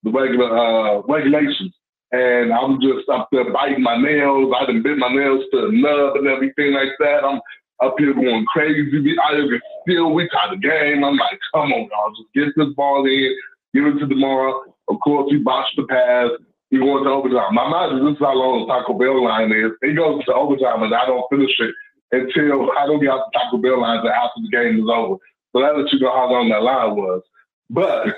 [0.02, 1.74] the regular uh, regulations.
[2.12, 4.52] And I'm just up there biting my nails.
[4.56, 7.24] I done bit my nails to the nub and everything like that.
[7.24, 7.40] I'm
[7.80, 9.14] up here going crazy.
[9.22, 11.04] I here still, we tied the game.
[11.04, 13.36] I'm like, come on, y'all, just get this ball in,
[13.74, 14.62] give it to tomorrow.
[14.88, 16.30] Of course, we botched the pass.
[16.70, 17.54] He going to overtime.
[17.54, 19.72] My mind is this is how long the Taco Bell line is.
[19.82, 21.74] It goes to overtime, and I don't finish it
[22.12, 25.18] until I don't get out the Taco Bell line until after the game is over.
[25.52, 27.22] So that lets you know how long that line was.
[27.70, 28.14] But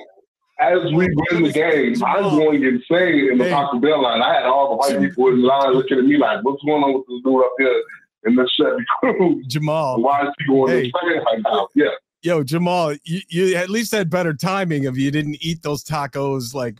[0.62, 4.22] as we win the game, I'm going insane in the Taco Bell line.
[4.22, 6.94] I had all the white people in line looking at me like, what's going on
[6.94, 7.82] with this dude up here
[8.24, 9.42] in this Chevy crew?
[9.46, 10.00] Jamal.
[10.00, 10.84] Why is he going Hey.
[10.84, 11.68] insane right now?
[11.74, 11.86] Yeah.
[12.22, 16.54] Yo, Jamal, you, you at least had better timing if you didn't eat those tacos
[16.54, 16.78] like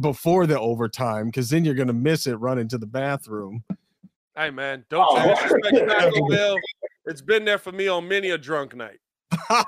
[0.00, 3.62] before the overtime, because then you're gonna miss it running to the bathroom.
[4.34, 6.56] Hey man, don't Oh, disrespect Taco Bell.
[7.04, 8.98] It's been there for me on many a drunk night.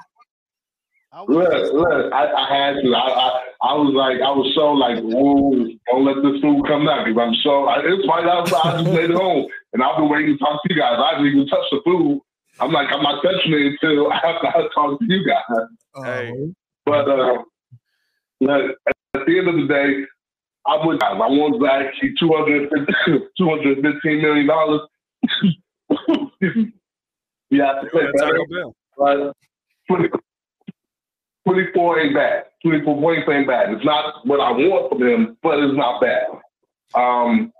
[1.27, 2.94] Look, look, I, I had to.
[2.94, 6.87] I, I, I was like, I was so like, whoa, don't let this food come
[6.88, 7.64] out because I'm so.
[7.66, 8.79] I, it's right outside.
[8.79, 10.99] I just made it home, and I've been waiting to talk to you guys.
[11.03, 12.23] I didn't even touch the food.
[12.61, 15.66] I'm like, I'm not touching it until after I talk to you guys.
[16.05, 16.33] Hey,
[16.87, 17.42] But uh,
[18.40, 20.07] look, at the end of the day,
[20.66, 21.03] I would.
[21.03, 21.92] I want Zach.
[22.01, 24.83] He 250 215 million dollars.
[27.51, 28.75] yeah, Taco Bell.
[28.96, 29.33] but
[29.88, 30.09] 20,
[31.51, 32.45] 24 ain't bad.
[32.63, 33.71] 24 points ain't bad.
[33.73, 36.27] It's not what I want from him, but it's not bad.
[36.95, 37.53] Um,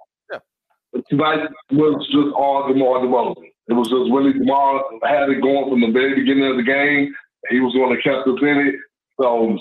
[1.09, 3.51] Tonight was just all DeMar DeRozan.
[3.69, 7.15] It was just really DeMar had it going from the very beginning of the game.
[7.49, 8.75] He was going to kept us in it.
[9.21, 9.59] So,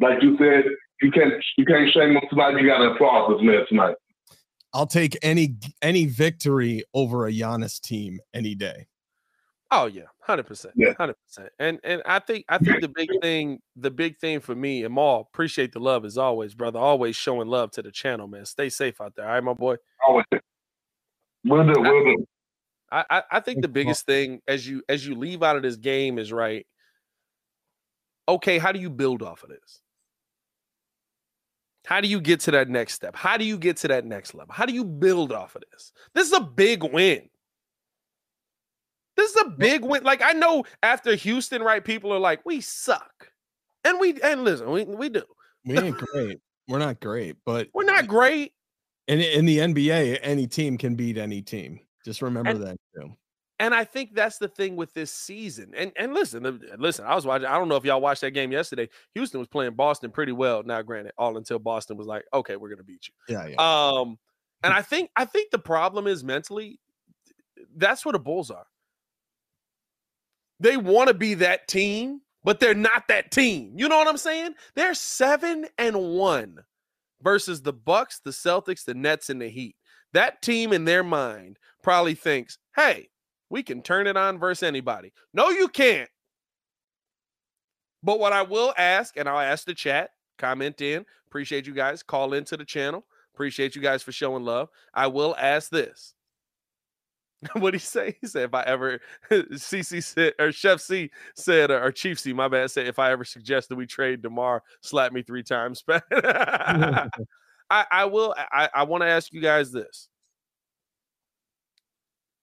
[0.00, 0.64] like you said,
[1.02, 2.58] you can't you can't shame him tonight.
[2.58, 3.96] You got to applaud this man tonight.
[4.72, 8.86] I'll take any any victory over a Giannis team any day.
[9.76, 11.50] Oh yeah, hundred percent, hundred percent.
[11.58, 14.94] And and I think I think the big thing, the big thing for me and
[14.94, 16.78] Maul, appreciate the love as always, brother.
[16.78, 18.44] Always showing love to the channel, man.
[18.44, 19.26] Stay safe out there.
[19.26, 19.76] All right, my boy.
[20.06, 20.26] Always.
[21.44, 22.26] Will do, will do.
[22.92, 25.76] I, I, I think the biggest thing as you as you leave out of this
[25.76, 26.64] game is right.
[28.28, 29.80] Okay, how do you build off of this?
[31.84, 33.16] How do you get to that next step?
[33.16, 34.54] How do you get to that next level?
[34.54, 35.92] How do you build off of this?
[36.14, 37.28] This is a big win.
[39.16, 40.02] This is a big win.
[40.02, 41.84] Like I know after Houston, right?
[41.84, 43.28] People are like, we suck.
[43.84, 45.22] And we and listen, we, we do.
[45.64, 46.38] We ain't great.
[46.68, 48.52] We're not great, but We're not great.
[49.08, 51.80] in in the NBA, any team can beat any team.
[52.04, 53.14] Just remember And- that too.
[53.60, 55.72] And I think that's the thing with this season.
[55.76, 57.46] And and listen, listen, I was watching.
[57.46, 58.88] I don't know if y'all watched that game yesterday.
[59.14, 60.64] Houston was playing Boston pretty well.
[60.64, 63.14] Now, granted, all until Boston was like, okay, we're gonna beat you.
[63.32, 63.54] Yeah, yeah.
[63.58, 64.18] Um,
[64.64, 66.80] and I think I think the problem is mentally,
[67.76, 68.66] that's what the Bulls are.
[70.64, 73.74] They want to be that team, but they're not that team.
[73.76, 74.54] You know what I'm saying?
[74.74, 76.56] They're seven and one
[77.22, 79.76] versus the Bucks, the Celtics, the Nets, and the Heat.
[80.14, 83.10] That team in their mind probably thinks, hey,
[83.50, 85.12] we can turn it on versus anybody.
[85.34, 86.08] No, you can't.
[88.02, 91.04] But what I will ask, and I'll ask the chat, comment in.
[91.26, 92.02] Appreciate you guys.
[92.02, 93.04] Call into the channel.
[93.34, 94.70] Appreciate you guys for showing love.
[94.94, 96.14] I will ask this.
[97.54, 98.16] what did he say?
[98.20, 102.48] He said, if I ever, CC said, or Chef C said, or Chief C, my
[102.48, 105.82] bad, said, if I ever suggest that we trade DeMar, slap me three times.
[106.12, 107.08] I,
[107.70, 110.08] I will, I, I want to ask you guys this.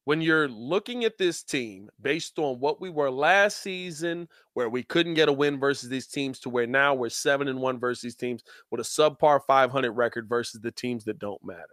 [0.06, 4.82] When you're looking at this team based on what we were last season, where we
[4.82, 8.02] couldn't get a win versus these teams, to where now we're seven and one versus
[8.02, 11.68] these teams with a subpar 500 record versus the teams that don't matter.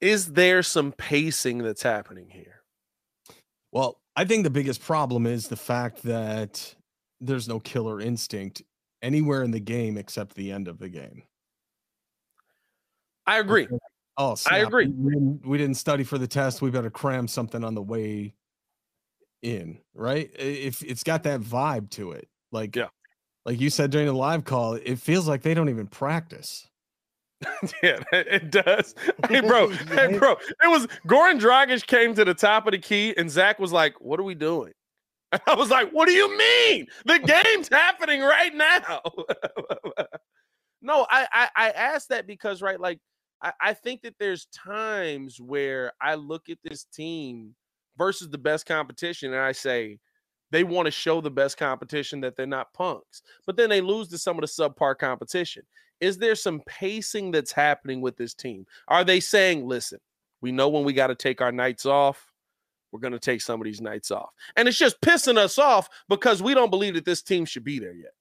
[0.00, 2.62] Is there some pacing that's happening here?
[3.72, 6.74] Well, I think the biggest problem is the fact that
[7.20, 8.62] there's no killer instinct
[9.02, 11.22] anywhere in the game except the end of the game.
[13.26, 13.68] I agree.
[14.16, 14.88] Oh, I agree.
[14.88, 16.60] We didn't, we didn't study for the test.
[16.60, 18.34] We better cram something on the way
[19.42, 20.30] in, right?
[20.38, 22.88] If it's got that vibe to it, like yeah,
[23.46, 26.68] like you said during the live call, it feels like they don't even practice.
[27.82, 28.94] yeah, it does.
[29.28, 29.68] Hey, bro.
[29.88, 30.32] Hey, bro.
[30.32, 34.00] It was Goran Dragic came to the top of the key, and Zach was like,
[34.00, 34.72] "What are we doing?"
[35.32, 36.86] And I was like, "What do you mean?
[37.06, 39.00] The game's happening right now."
[40.82, 42.98] no, I, I I asked that because right, like
[43.42, 47.54] I, I think that there's times where I look at this team
[47.96, 49.98] versus the best competition, and I say
[50.50, 54.08] they want to show the best competition that they're not punks, but then they lose
[54.08, 55.62] to some of the subpar competition.
[56.00, 58.66] Is there some pacing that's happening with this team?
[58.88, 59.98] Are they saying, listen,
[60.40, 62.26] we know when we got to take our nights off,
[62.90, 64.30] we're going to take some of these nights off.
[64.56, 67.78] And it's just pissing us off because we don't believe that this team should be
[67.78, 68.12] there yet.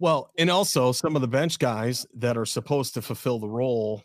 [0.00, 4.02] Well, and also some of the bench guys that are supposed to fulfill the role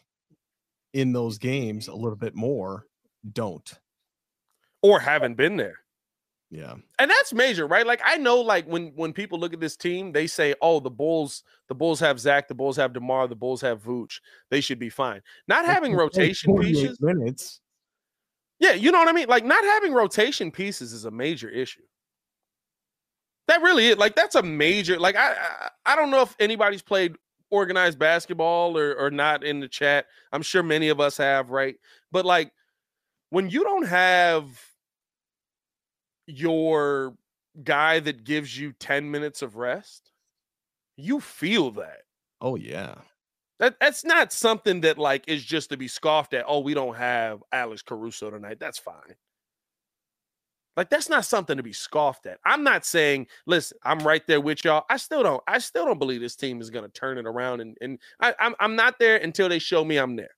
[0.93, 2.85] in those games a little bit more
[3.31, 3.73] don't.
[4.81, 5.79] or haven't been there.
[6.51, 6.75] Yeah.
[6.99, 7.87] And that's major, right?
[7.87, 10.91] Like I know like when when people look at this team, they say, "Oh, the
[10.91, 14.19] Bulls, the Bulls have Zach, the Bulls have DeMar, the Bulls have Vooch.
[14.49, 16.99] They should be fine." Not having rotation pieces.
[16.99, 17.61] Minutes.
[18.59, 19.29] Yeah, you know what I mean?
[19.29, 21.81] Like not having rotation pieces is a major issue.
[23.47, 26.81] That really is like that's a major like I I, I don't know if anybody's
[26.81, 27.15] played
[27.49, 30.07] organized basketball or or not in the chat.
[30.33, 31.75] I'm sure many of us have, right?
[32.11, 32.51] But like
[33.29, 34.45] when you don't have
[36.27, 37.15] your
[37.63, 40.11] guy that gives you 10 minutes of rest,
[40.97, 42.03] you feel that.
[42.39, 42.95] Oh yeah.
[43.59, 46.45] That that's not something that like is just to be scoffed at.
[46.47, 48.59] Oh, we don't have Alex Caruso tonight.
[48.59, 49.15] That's fine.
[50.75, 52.39] Like that's not something to be scoffed at.
[52.45, 54.85] I'm not saying, listen, I'm right there with y'all.
[54.89, 57.61] I still don't, I still don't believe this team is gonna turn it around.
[57.61, 60.35] And and I, I'm I'm not there until they show me I'm there.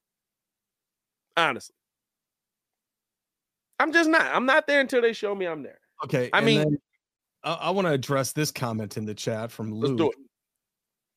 [1.38, 1.76] Honestly.
[3.80, 4.22] I'm just not.
[4.34, 5.80] I'm not there until they show me I'm there.
[6.04, 6.30] Okay.
[6.34, 6.78] I mean, then
[7.44, 9.88] I, I want to address this comment in the chat from Lou.
[9.88, 10.16] let's do it.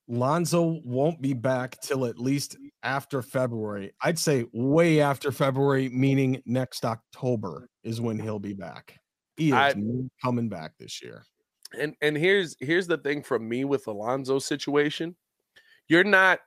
[0.09, 3.92] Lonzo won't be back till at least after February.
[4.03, 8.99] I'd say way after February, meaning next October is when he'll be back.
[9.37, 9.75] He is I-
[10.23, 11.25] coming back this year.
[11.79, 15.16] and and here's here's the thing from me with Alonzo situation.
[15.88, 16.38] You're not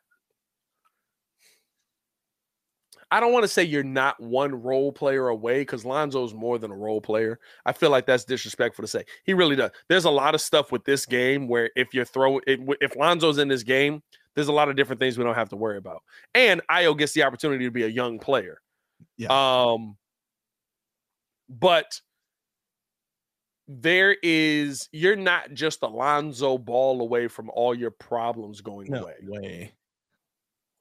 [3.11, 6.71] I don't want to say you're not one role player away because Lonzo's more than
[6.71, 7.39] a role player.
[7.65, 9.03] I feel like that's disrespectful to say.
[9.23, 9.71] He really does.
[9.87, 13.39] There's a lot of stuff with this game where if you're throwing, if, if Lonzo's
[13.39, 14.03] in this game,
[14.35, 16.03] there's a lot of different things we don't have to worry about.
[16.35, 18.61] And Ayo gets the opportunity to be a young player.
[19.17, 19.29] Yeah.
[19.31, 19.97] Um,
[21.49, 21.99] but
[23.67, 29.13] there is you're not just Alonzo ball away from all your problems going No away.
[29.23, 29.71] way.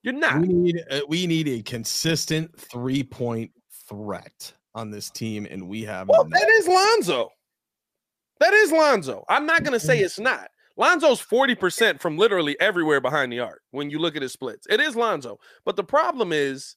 [0.02, 0.40] You're not.
[0.40, 3.50] We need uh, we need a consistent three point
[3.88, 7.30] threat on this team, and we have Well, that is Lonzo.
[8.40, 9.24] That is Lonzo.
[9.28, 10.48] I'm not gonna say it's not.
[10.76, 14.64] Lonzo's 40% from literally everywhere behind the arc when you look at his splits.
[14.70, 15.40] It is Lonzo.
[15.64, 16.76] But the problem is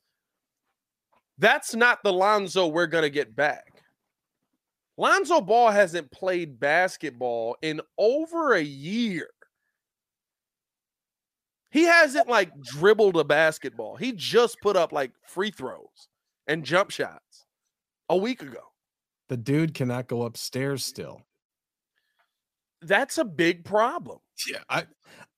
[1.37, 3.83] that's not the Lonzo we're gonna get back.
[4.97, 9.29] Lonzo Ball hasn't played basketball in over a year.
[11.71, 13.95] He hasn't like dribbled a basketball.
[13.95, 16.09] He just put up like free throws
[16.47, 17.45] and jump shots
[18.09, 18.59] a week ago.
[19.29, 21.21] the dude cannot go upstairs still.
[22.81, 24.19] That's a big problem.
[24.49, 24.85] Yeah, I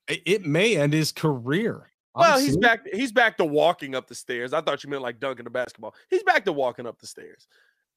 [0.08, 1.90] it may end his career.
[2.16, 2.82] Well, he's back.
[2.94, 4.54] He's back to walking up the stairs.
[4.54, 5.96] I thought you meant like dunking the basketball.
[6.10, 7.48] He's back to walking up the stairs.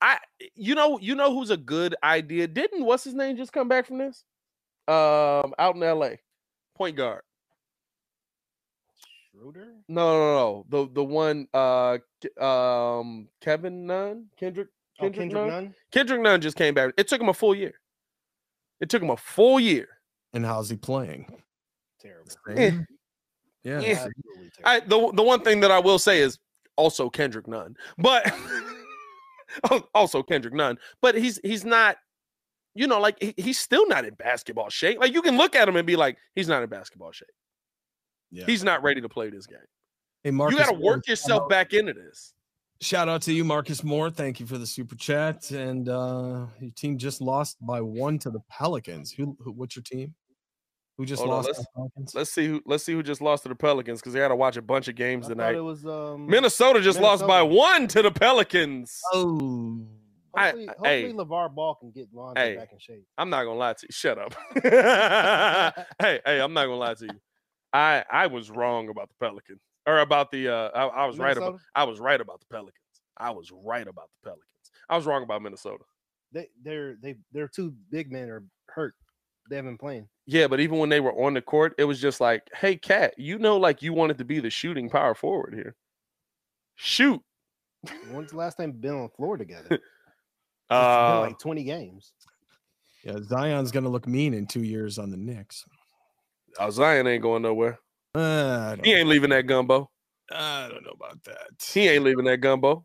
[0.01, 0.18] I,
[0.55, 2.46] you know, you know who's a good idea?
[2.46, 4.25] Didn't what's his name just come back from this?
[4.88, 6.18] Um, out in L.A.
[6.77, 7.22] Point guard.
[9.38, 9.66] Schroeder?
[9.88, 11.99] No, no, no, the the one, uh,
[12.42, 14.68] um, Kevin Nunn, Kendrick,
[14.99, 15.64] Oh, Kendrick, Kendrick Nunn?
[15.64, 15.75] Nunn?
[15.92, 16.94] Kendrick Nunn just came back.
[16.96, 17.75] It took him a full year.
[18.81, 19.88] It took him a full year.
[20.33, 21.27] And how's he playing?
[22.01, 22.31] Terrible.
[22.57, 22.70] Eh.
[23.62, 23.81] Yeah.
[23.81, 23.94] Yeah.
[23.94, 24.12] Terrible.
[24.64, 26.38] I the the one thing that I will say is
[26.77, 28.33] also Kendrick Nunn, but
[29.94, 31.96] also Kendrick Nunn, but he's he's not,
[32.75, 34.99] you know, like he- he's still not in basketball shape.
[35.01, 37.29] Like you can look at him and be like, he's not in basketball shape.
[38.37, 38.44] Yeah.
[38.46, 39.59] He's not ready to play this game.
[40.25, 42.35] Hey, Marcus you got to work yourself back into this.
[42.83, 44.11] Shout out to you, Marcus Moore.
[44.11, 45.51] Thank you for the super chat.
[45.51, 49.11] And uh your team just lost by one to the Pelicans.
[49.12, 50.14] Who, who what's your team?
[50.99, 52.14] Who just Hold lost to let's, the Pelicans?
[52.14, 54.37] let's see who let's see who just lost to the Pelicans because they had to
[54.37, 55.55] watch a bunch of games I tonight.
[55.55, 59.01] it was um, Minnesota just lost by one to the Pelicans.
[59.14, 59.81] Oh,
[60.35, 61.03] I- Hopefully, hey.
[61.03, 62.57] hopefully LeVar Ball can get Lonzo Hey.
[62.57, 63.05] back in shape.
[63.16, 63.88] I'm not gonna lie to you.
[63.90, 64.35] Shut up.
[64.62, 67.20] hey, hey, I'm not gonna lie to you.
[67.76, 71.36] I I was wrong about the Pelicans or about the uh I, I was right
[71.36, 71.64] about Minnesota?
[71.74, 72.74] I was right about the Pelicans.
[73.16, 74.70] I was right about the Pelicans.
[74.88, 75.84] I was wrong about Minnesota.
[76.32, 78.94] They they're they their two big men are hurt.
[79.48, 80.08] They haven't been playing.
[80.26, 83.14] Yeah, but even when they were on the court, it was just like, hey, KAT,
[83.16, 85.76] you know, like you wanted to be the shooting power forward here.
[86.74, 87.22] Shoot.
[88.10, 89.68] When's the last time been on the floor together?
[90.68, 92.12] It's Uh, been like 20 games.
[93.04, 95.64] Yeah, Zion's gonna look mean in two years on the Knicks.
[96.59, 97.79] Oh, Zion ain't going nowhere.
[98.15, 99.90] Uh, He ain't leaving that gumbo.
[100.31, 101.50] I don't know about that.
[101.63, 102.85] He ain't leaving that gumbo.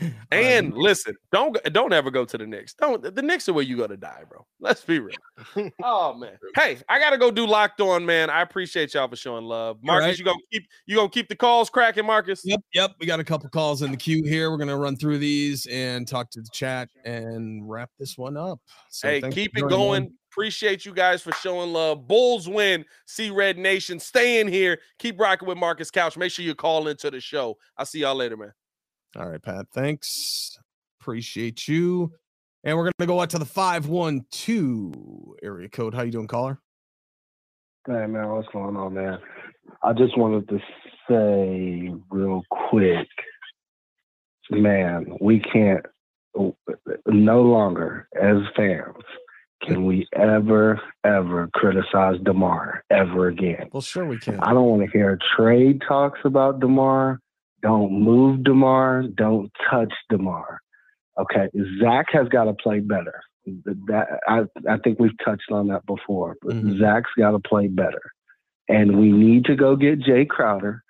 [0.32, 2.74] And listen, don't don't ever go to the Knicks.
[2.74, 4.46] Don't the Knicks are where you go to die, bro.
[4.60, 5.16] Let's be real.
[5.82, 6.38] oh man.
[6.54, 8.30] Hey, I gotta go do locked on, man.
[8.30, 9.78] I appreciate y'all for showing love.
[9.82, 10.18] Marcus, right.
[10.18, 12.42] you gonna keep you gonna keep the calls cracking, Marcus?
[12.44, 12.92] Yep, yep.
[12.98, 14.50] We got a couple calls in the queue here.
[14.50, 18.60] We're gonna run through these and talk to the chat and wrap this one up.
[18.88, 20.04] So hey, keep it going.
[20.04, 20.14] in.
[20.40, 20.46] Going.
[20.46, 22.08] Appreciate you guys for showing love.
[22.08, 22.84] Bulls win.
[23.06, 24.00] See Red Nation.
[24.00, 24.78] Stay in here.
[24.98, 26.16] Keep rocking with Marcus Couch.
[26.16, 27.58] Make sure you call into the show.
[27.76, 28.52] I'll see y'all later, man.
[29.16, 29.66] All right, Pat.
[29.72, 30.58] Thanks.
[31.00, 32.12] Appreciate you.
[32.62, 35.94] And we're gonna go out to the 512 area code.
[35.94, 36.58] How you doing, caller?
[37.86, 39.18] Hey man, what's going on, man?
[39.82, 40.58] I just wanted to
[41.08, 43.08] say real quick,
[44.50, 45.86] man, we can't
[46.36, 49.02] no longer as fans
[49.62, 53.68] can we ever ever criticize DeMar ever again.
[53.72, 54.40] Well, sure we can.
[54.40, 57.20] I don't want to hear trade talks about DeMar.
[57.62, 59.04] Don't move DeMar.
[59.14, 60.60] Don't touch DeMar.
[61.18, 61.48] Okay,
[61.80, 63.20] Zach has got to play better.
[63.86, 66.36] That I I think we've touched on that before.
[66.42, 66.78] But mm-hmm.
[66.80, 68.02] Zach's got to play better,
[68.68, 70.82] and we need to go get Jay Crowder.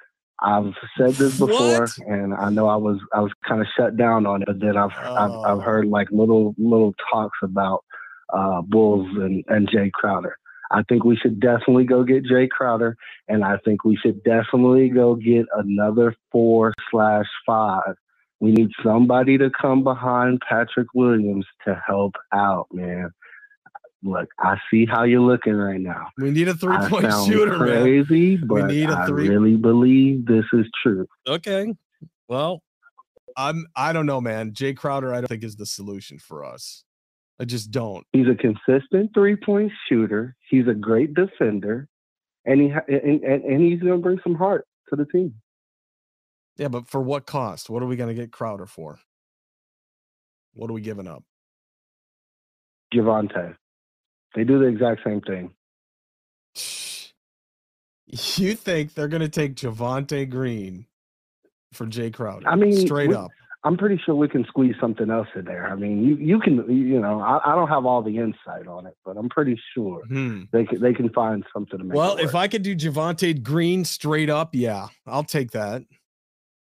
[0.43, 1.99] I've said this before, What?
[2.07, 4.77] and I know I was I was kind of shut down on it, but then
[4.77, 5.61] I've I've, I've oh.
[5.61, 7.85] heard like little little talks about
[8.33, 10.37] uh, Bulls and, and Jay Crowder.
[10.73, 12.97] I think we should definitely go get Jay Crowder,
[13.29, 17.95] and I think we should definitely go get another four slash five.
[18.39, 23.11] We need somebody to come behind Patrick Williams to help out, man.
[24.03, 26.07] Look, I see how you're looking right now.
[26.17, 27.83] We need a three-point sound shooter, man.
[27.83, 31.07] crazy, We but need a I three- really believe this is true.
[31.29, 31.75] Okay.
[32.29, 32.63] Well,
[33.37, 34.55] I'm I don't know, man.
[34.55, 36.85] Jay Crowder, I don't think is the solution for us.
[37.41, 38.07] I just don't.
[38.13, 40.37] He's a consistent three point shooter.
[40.51, 41.89] He's a great defender,
[42.45, 45.35] and he ha- and, and, and he's going to bring some heart to the team.
[46.57, 47.71] Yeah, but for what cost?
[47.71, 48.99] What are we gonna get Crowder for?
[50.53, 51.25] What are we giving up?
[52.93, 53.57] Javonte,
[54.35, 55.53] they do the exact same thing.
[58.05, 60.85] You think they're gonna take Javonte Green
[61.73, 62.47] for Jay Crowder?
[62.47, 63.31] I mean, straight we- up.
[63.63, 65.69] I'm pretty sure we can squeeze something else in there.
[65.69, 68.87] I mean, you you can you know I, I don't have all the insight on
[68.87, 70.45] it, but I'm pretty sure Hmm.
[70.53, 71.97] they can they can find something to make.
[71.97, 75.83] Well, if I could do Javonte Green straight up, yeah, I'll take that.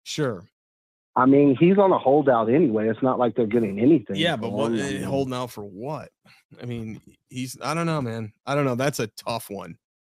[0.03, 0.45] Sure.
[1.17, 2.89] I mean, he's on a holdout anyway.
[2.89, 4.17] It's not like they're getting anything.
[4.17, 6.09] Yeah, but what eh, holding out for what?
[6.61, 8.31] I mean, he's I don't know, man.
[8.45, 8.75] I don't know.
[8.75, 9.77] That's a tough one.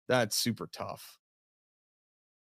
[0.09, 1.19] That's super tough.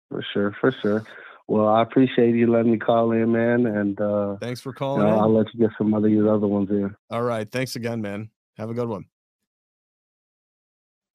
[0.09, 1.03] For sure, for sure.
[1.47, 5.05] Well, I appreciate you letting me call in, man, and uh, Thanks for you calling.
[5.05, 5.19] know, in.
[5.19, 6.95] I'll let you get some of these other ones in.
[7.09, 7.49] All right.
[7.49, 8.29] Thanks again, man.
[8.57, 9.05] Have a good one.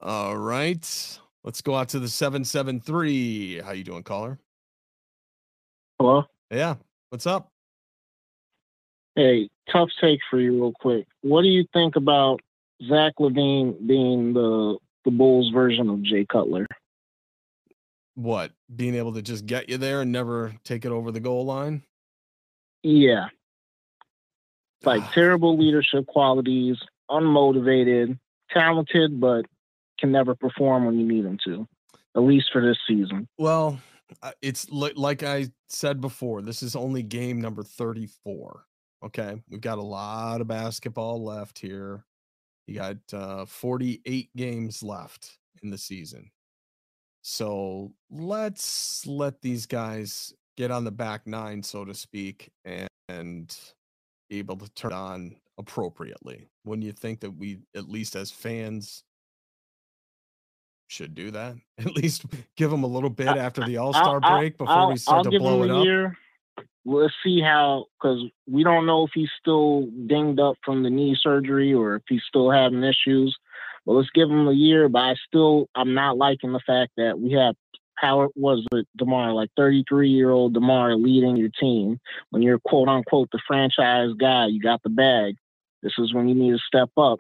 [0.01, 1.19] All right.
[1.45, 3.61] Let's go out to the 773.
[3.65, 4.39] How you doing, caller?
[5.99, 6.25] Hello.
[6.51, 6.75] Yeah.
[7.09, 7.51] What's up?
[9.17, 11.07] Hey, tough take for you, real quick.
[11.23, 12.41] What do you think about
[12.87, 16.67] Zach LaVine being the the Bulls version of Jay Cutler?
[18.19, 18.51] What?
[18.75, 21.85] Being able to just get you there and never take it over the goal line?
[22.83, 23.29] Yeah.
[24.83, 28.19] Like terrible leadership qualities, unmotivated,
[28.51, 29.47] talented, but
[30.01, 31.69] can never perform when you need them to.
[32.17, 33.29] At least for this season.
[33.39, 33.79] Well,
[34.43, 38.65] it's li- like I said before, this is only game number 34.
[39.05, 39.41] Okay.
[39.49, 42.05] We've got a lot of basketball left here.
[42.67, 46.33] You got uh, 48 games left in the season.
[47.31, 53.55] So let's let these guys get on the back nine, so to speak, and, and
[54.31, 56.49] be able to turn it on appropriately.
[56.63, 59.05] When you think that we, at least as fans,
[60.87, 61.57] should do that.
[61.79, 62.25] At least
[62.57, 65.33] give them a little bit after the All Star break before I'll- we start I'll
[65.33, 65.85] to blow it up.
[65.85, 66.17] Year.
[66.87, 71.15] Let's see how, because we don't know if he's still dinged up from the knee
[71.21, 73.37] surgery or if he's still having issues.
[73.89, 74.91] But let's give him a year.
[74.91, 77.55] But I still, I'm not liking the fact that we have
[77.95, 82.87] how was it DeMar, like 33 year old DeMar leading your team when you're quote
[82.87, 84.47] unquote the franchise guy.
[84.47, 85.37] You got the bag.
[85.83, 87.19] This is when you need to step up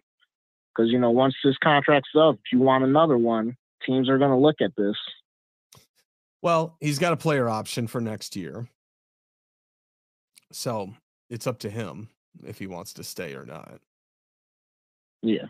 [0.68, 4.30] because you know once this contract's up, if you want another one, teams are going
[4.30, 4.96] to look at this.
[6.42, 8.68] Well, he's got a player option for next year.
[10.52, 10.92] So
[11.30, 12.10] it's up to him
[12.44, 13.80] if he wants to stay or not.
[15.22, 15.46] Yeah.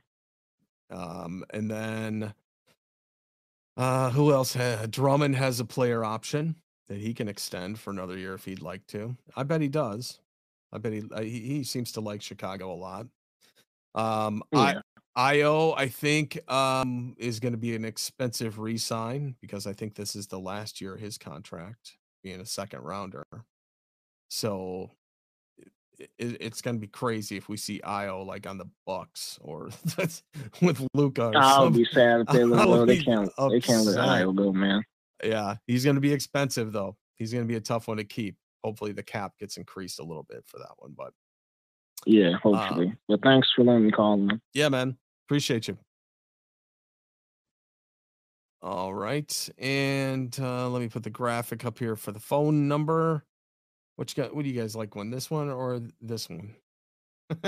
[0.90, 2.34] Um, and then
[3.76, 4.56] uh, who else?
[4.90, 6.56] Drummond has a player option
[6.88, 9.16] that he can extend for another year if he'd like to.
[9.36, 10.20] I bet he does.
[10.72, 13.06] I bet he uh, he, he seems to like Chicago a lot.
[13.94, 14.80] Um, Yeah.
[15.16, 19.94] I Ayo I think um is going to be an expensive re-sign because I think
[19.94, 23.24] this is the last year of his contract being a second rounder.
[24.28, 24.92] So
[25.98, 29.70] it, it's going to be crazy if we see Ayo like on the Bucks or
[29.96, 30.22] that's
[30.62, 31.32] with Luka.
[31.36, 32.84] I'll be sad if they let go.
[32.86, 33.30] They can't.
[33.50, 34.26] They can't let upset.
[34.26, 34.82] Ayo go, man.
[35.22, 36.96] Yeah, he's going to be expensive though.
[37.16, 38.36] He's going to be a tough one to keep.
[38.62, 40.94] Hopefully, the cap gets increased a little bit for that one.
[40.96, 41.12] But
[42.06, 42.94] Yeah, hopefully.
[43.08, 44.40] but thanks for letting me call, man.
[44.54, 44.96] yeah, man,
[45.26, 45.76] appreciate you.
[48.60, 53.24] All right, and uh, let me put the graphic up here for the phone number.
[53.98, 54.32] What you got?
[54.32, 54.94] What do you guys like?
[54.94, 56.54] One, this one or this one?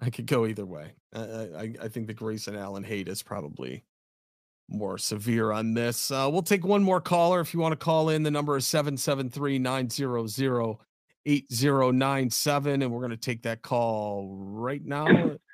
[0.00, 0.92] I could go either way.
[1.12, 3.82] I, I, I think the Grayson Allen hate is probably
[4.68, 6.12] more severe on this.
[6.12, 7.40] Uh, we'll take one more caller.
[7.40, 10.76] If you want to call in, the number is 773 900
[11.26, 12.82] 8097.
[12.82, 15.06] And we're going to take that call right now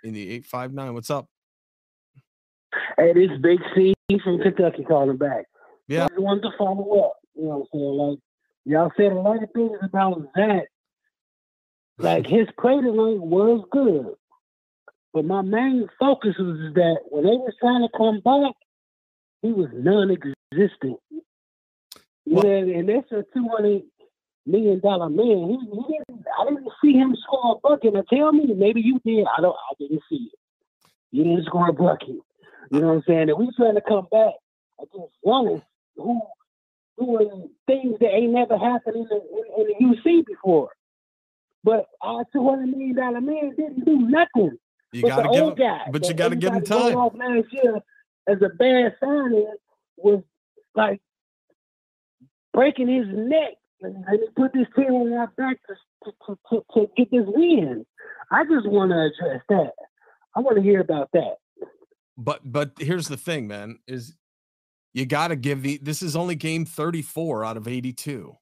[0.04, 0.92] in the 859.
[0.92, 1.26] What's up?
[2.98, 5.46] Hey, this is Big C from Kentucky calling back.
[5.86, 6.06] Yeah.
[6.14, 7.14] I wanted to follow up.
[7.34, 7.96] You know what I'm saying?
[7.96, 8.18] Like,
[8.64, 10.64] y'all said a lot of things about Zach.
[11.98, 14.14] Like, his play tonight was good.
[15.12, 18.54] But my main focus was that when they were trying to come back,
[19.42, 20.98] he was non-existent.
[22.24, 23.82] Yeah, and that's a two hundred
[24.44, 25.26] million dollar man.
[25.26, 27.94] He, he didn't, I didn't see him score a bucket.
[27.94, 29.26] Now tell me, maybe you did.
[29.36, 29.54] I don't.
[29.54, 30.38] I didn't see it.
[31.10, 32.16] You didn't score a bucket.
[32.70, 33.30] You know what I'm saying?
[33.30, 34.34] And we trying to come back
[34.78, 35.62] against Giannis,
[35.96, 36.20] who
[36.98, 40.70] doing things that ain't never happened in the in, in the UC before.
[41.64, 44.58] But our two hundred million dollar man didn't do nothing.
[44.92, 46.96] You got to give guy but you got to give him time.
[46.96, 47.80] Off last year
[48.28, 49.54] as a bad signing
[49.96, 50.22] was
[50.74, 51.00] like
[52.54, 56.90] breaking his neck, and he put this team on our back to, to, to, to
[56.96, 57.84] get this win.
[58.30, 59.72] I just want to address that.
[60.36, 61.36] I want to hear about that.
[62.16, 64.16] But but here's the thing, man, is
[64.94, 68.36] you got to give the this is only game 34 out of 82.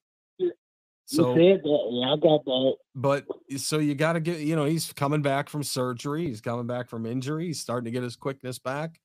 [1.05, 1.61] So that.
[1.63, 2.75] Yeah, I got that.
[2.93, 3.25] but
[3.55, 6.89] so you got to get you know he's coming back from surgery he's coming back
[6.89, 8.99] from injury he's starting to get his quickness back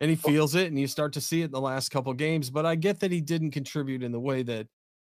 [0.00, 2.50] and he feels it and you start to see it in the last couple games
[2.50, 4.66] but i get that he didn't contribute in the way that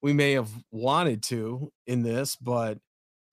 [0.03, 2.79] we may have wanted to in this but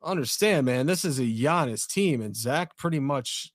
[0.04, 3.52] understand man this is a Giannis team and Zach pretty much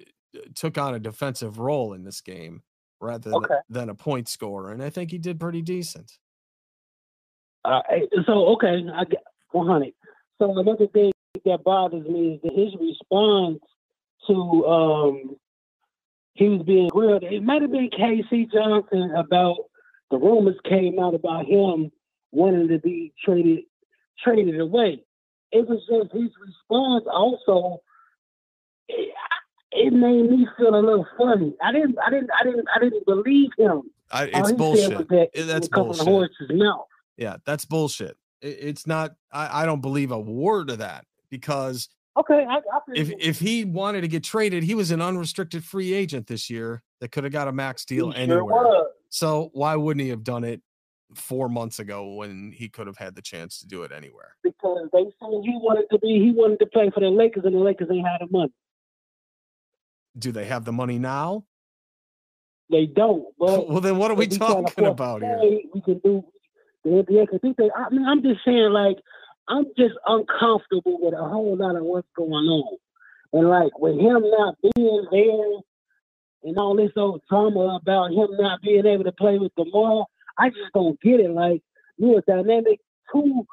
[0.00, 2.62] uh, took on a defensive role in this game
[3.04, 3.60] rather Okay.
[3.70, 6.12] than a point scorer and i think he did pretty decent
[7.64, 9.92] Uh, eh, so okay, I get 100.
[10.40, 11.12] So another thing
[11.46, 13.60] that bothers me is that his response
[14.28, 15.36] to um
[16.34, 17.24] he was being grilled.
[17.24, 18.48] It might have been K.C.
[18.52, 19.56] Johnson about
[20.10, 21.92] the rumors came out about him
[22.32, 23.60] wanting to be traded
[24.22, 25.04] traded away.
[25.52, 27.80] It was just his response also.
[29.74, 31.54] It, made me feel a little funny.
[31.62, 33.82] I didn't, I didn't, I didn't, I didn't believe him.
[34.10, 36.86] I, it's bullshit that it that's bullshit horse's mouth.
[37.16, 38.16] Yeah, that's bullshit.
[38.40, 39.14] It, it's not.
[39.32, 43.64] I, I don't believe a word of that because Okay, I, I if if he
[43.64, 47.32] wanted to get traded, he was an unrestricted free agent this year that could have
[47.32, 48.44] got a max deal He anywhere.
[48.44, 48.90] was.
[49.08, 50.62] So why wouldn't he have done it
[51.14, 54.36] four months ago when he could have had the chance to do it anywhere?
[54.44, 57.54] because they said he wanted to be he wanted to play for the Lakers and
[57.54, 58.52] the Lakers ain't had the money.
[60.18, 61.44] Do they have the money now?
[62.70, 63.24] They don't.
[63.38, 65.38] But Well, then what are we if we tryna talking about here?
[65.74, 66.24] We can do
[66.84, 67.70] the NBA can do.
[67.74, 68.98] I mean, I'm just saying, like,
[69.48, 72.76] I'm just uncomfortable with a whole lot of what's going on,
[73.32, 75.60] and like with him not being there,
[76.44, 80.04] and all this old drama about him not being able to play with DeMar.
[80.38, 81.30] I just don't get it.
[81.30, 81.62] Like,
[81.96, 82.80] you're a dynamic
[83.12, 83.46] two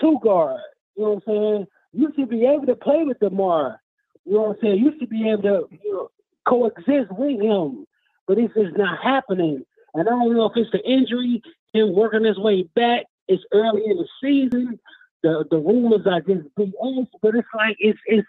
[0.00, 0.60] two guard.
[0.96, 1.66] You know what I'm saying?
[1.92, 3.80] You should be able to play with DeMar.
[4.24, 4.78] You know what I'm saying?
[4.78, 6.08] You should be able to you know,
[6.48, 7.86] coexist with him.
[8.26, 9.64] But it's just not happening.
[9.94, 11.42] And I don't know if it's the injury,
[11.72, 13.06] him working his way back.
[13.28, 14.78] It's early in the season.
[15.22, 18.26] The the rumors are just BS, but it's like it's it's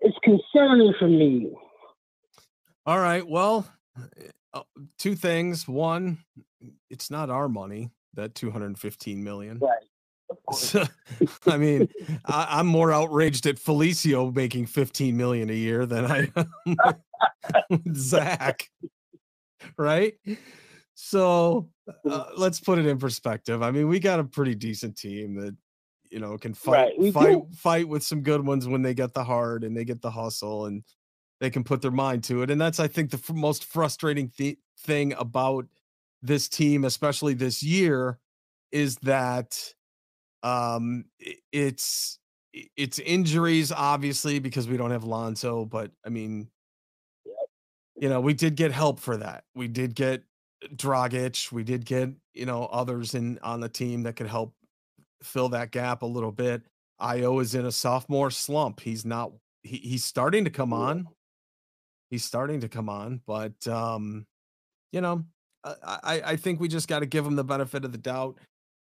[0.00, 1.52] it's concerning for me.
[2.86, 3.26] All right.
[3.26, 3.66] Well,
[4.52, 4.62] uh,
[4.98, 5.66] two things.
[5.66, 6.18] One,
[6.90, 7.90] it's not our money.
[8.14, 9.58] That 215 million.
[9.58, 9.72] Right.
[10.52, 10.84] So,
[11.46, 11.88] I mean,
[12.24, 16.30] I, I'm more outraged at Felicio making 15 million a year than I
[17.70, 18.68] am Zach.
[19.76, 20.14] Right.
[20.94, 21.70] So
[22.08, 23.62] uh, let's put it in perspective.
[23.62, 25.56] I mean, we got a pretty decent team that
[26.10, 27.46] you know can fight Right, fight do.
[27.54, 30.66] fight with some good ones when they get the hard and they get the hustle
[30.66, 30.82] and
[31.40, 32.50] they can put their mind to it.
[32.50, 35.66] And that's I think the fr- most frustrating th- thing about
[36.22, 38.18] this team, especially this year,
[38.72, 39.74] is that
[40.42, 41.04] um
[41.52, 42.18] it's
[42.52, 46.48] it's injuries obviously because we don't have Lonzo, but I mean
[48.00, 49.44] you know, we did get help for that.
[49.54, 50.22] We did get
[50.74, 54.54] Dragic, we did get, you know, others in on the team that could help
[55.22, 56.62] fill that gap a little bit.
[57.00, 58.80] Ayo is in a sophomore slump.
[58.80, 59.32] He's not
[59.62, 61.08] he, he's starting to come on.
[62.10, 64.26] He's starting to come on, but um
[64.92, 65.24] you know,
[65.64, 68.38] I I, I think we just got to give him the benefit of the doubt.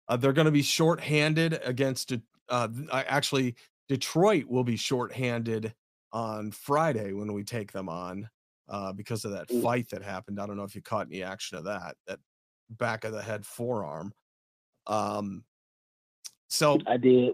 [0.10, 2.14] Uh, they're going to be shorthanded against
[2.50, 3.56] uh actually
[3.90, 5.74] Detroit will be shorthanded
[6.14, 8.30] on Friday when we take them on
[8.70, 10.40] uh because of that fight that happened.
[10.40, 11.96] I don't know if you caught any action of that.
[12.08, 12.20] That
[12.70, 14.14] back of the head forearm.
[14.86, 15.44] Um
[16.48, 17.34] so I did.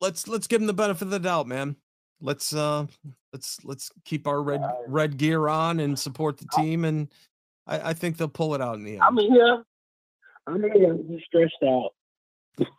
[0.00, 1.76] let's let's give him the benefit of the doubt, man.
[2.20, 2.86] Let's uh
[3.32, 7.08] let's let's keep our red red gear on and support the team, and
[7.66, 9.02] I, I think they'll pull it out in the end.
[9.02, 9.64] I'm here.
[10.46, 10.62] I'm.
[10.62, 11.90] You stressed out.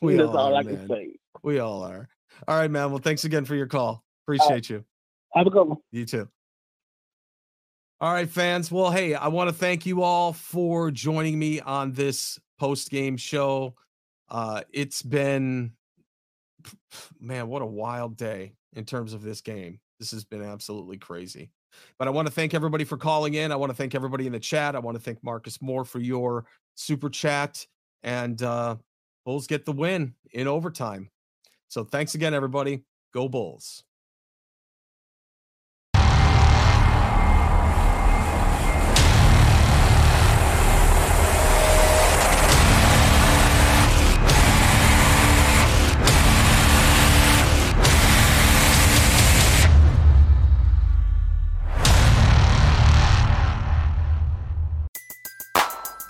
[0.00, 0.76] We That's all are, I man.
[0.76, 1.16] can say.
[1.42, 2.08] We all are.
[2.48, 2.90] All right, man.
[2.90, 4.02] Well, thanks again for your call.
[4.24, 4.84] Appreciate you.
[5.34, 5.78] Have a good one.
[5.92, 6.28] You too.
[8.00, 8.72] All right, fans.
[8.72, 13.16] Well, hey, I want to thank you all for joining me on this post game
[13.16, 13.74] show.
[14.28, 15.72] Uh, it's been,
[17.20, 19.80] man, what a wild day in terms of this game.
[20.00, 21.50] This has been absolutely crazy.
[21.98, 23.52] But I want to thank everybody for calling in.
[23.52, 24.74] I want to thank everybody in the chat.
[24.74, 27.66] I want to thank Marcus Moore for your super chat.
[28.02, 28.76] And uh,
[29.24, 31.10] Bulls get the win in overtime.
[31.68, 32.84] So thanks again, everybody.
[33.12, 33.84] Go Bulls.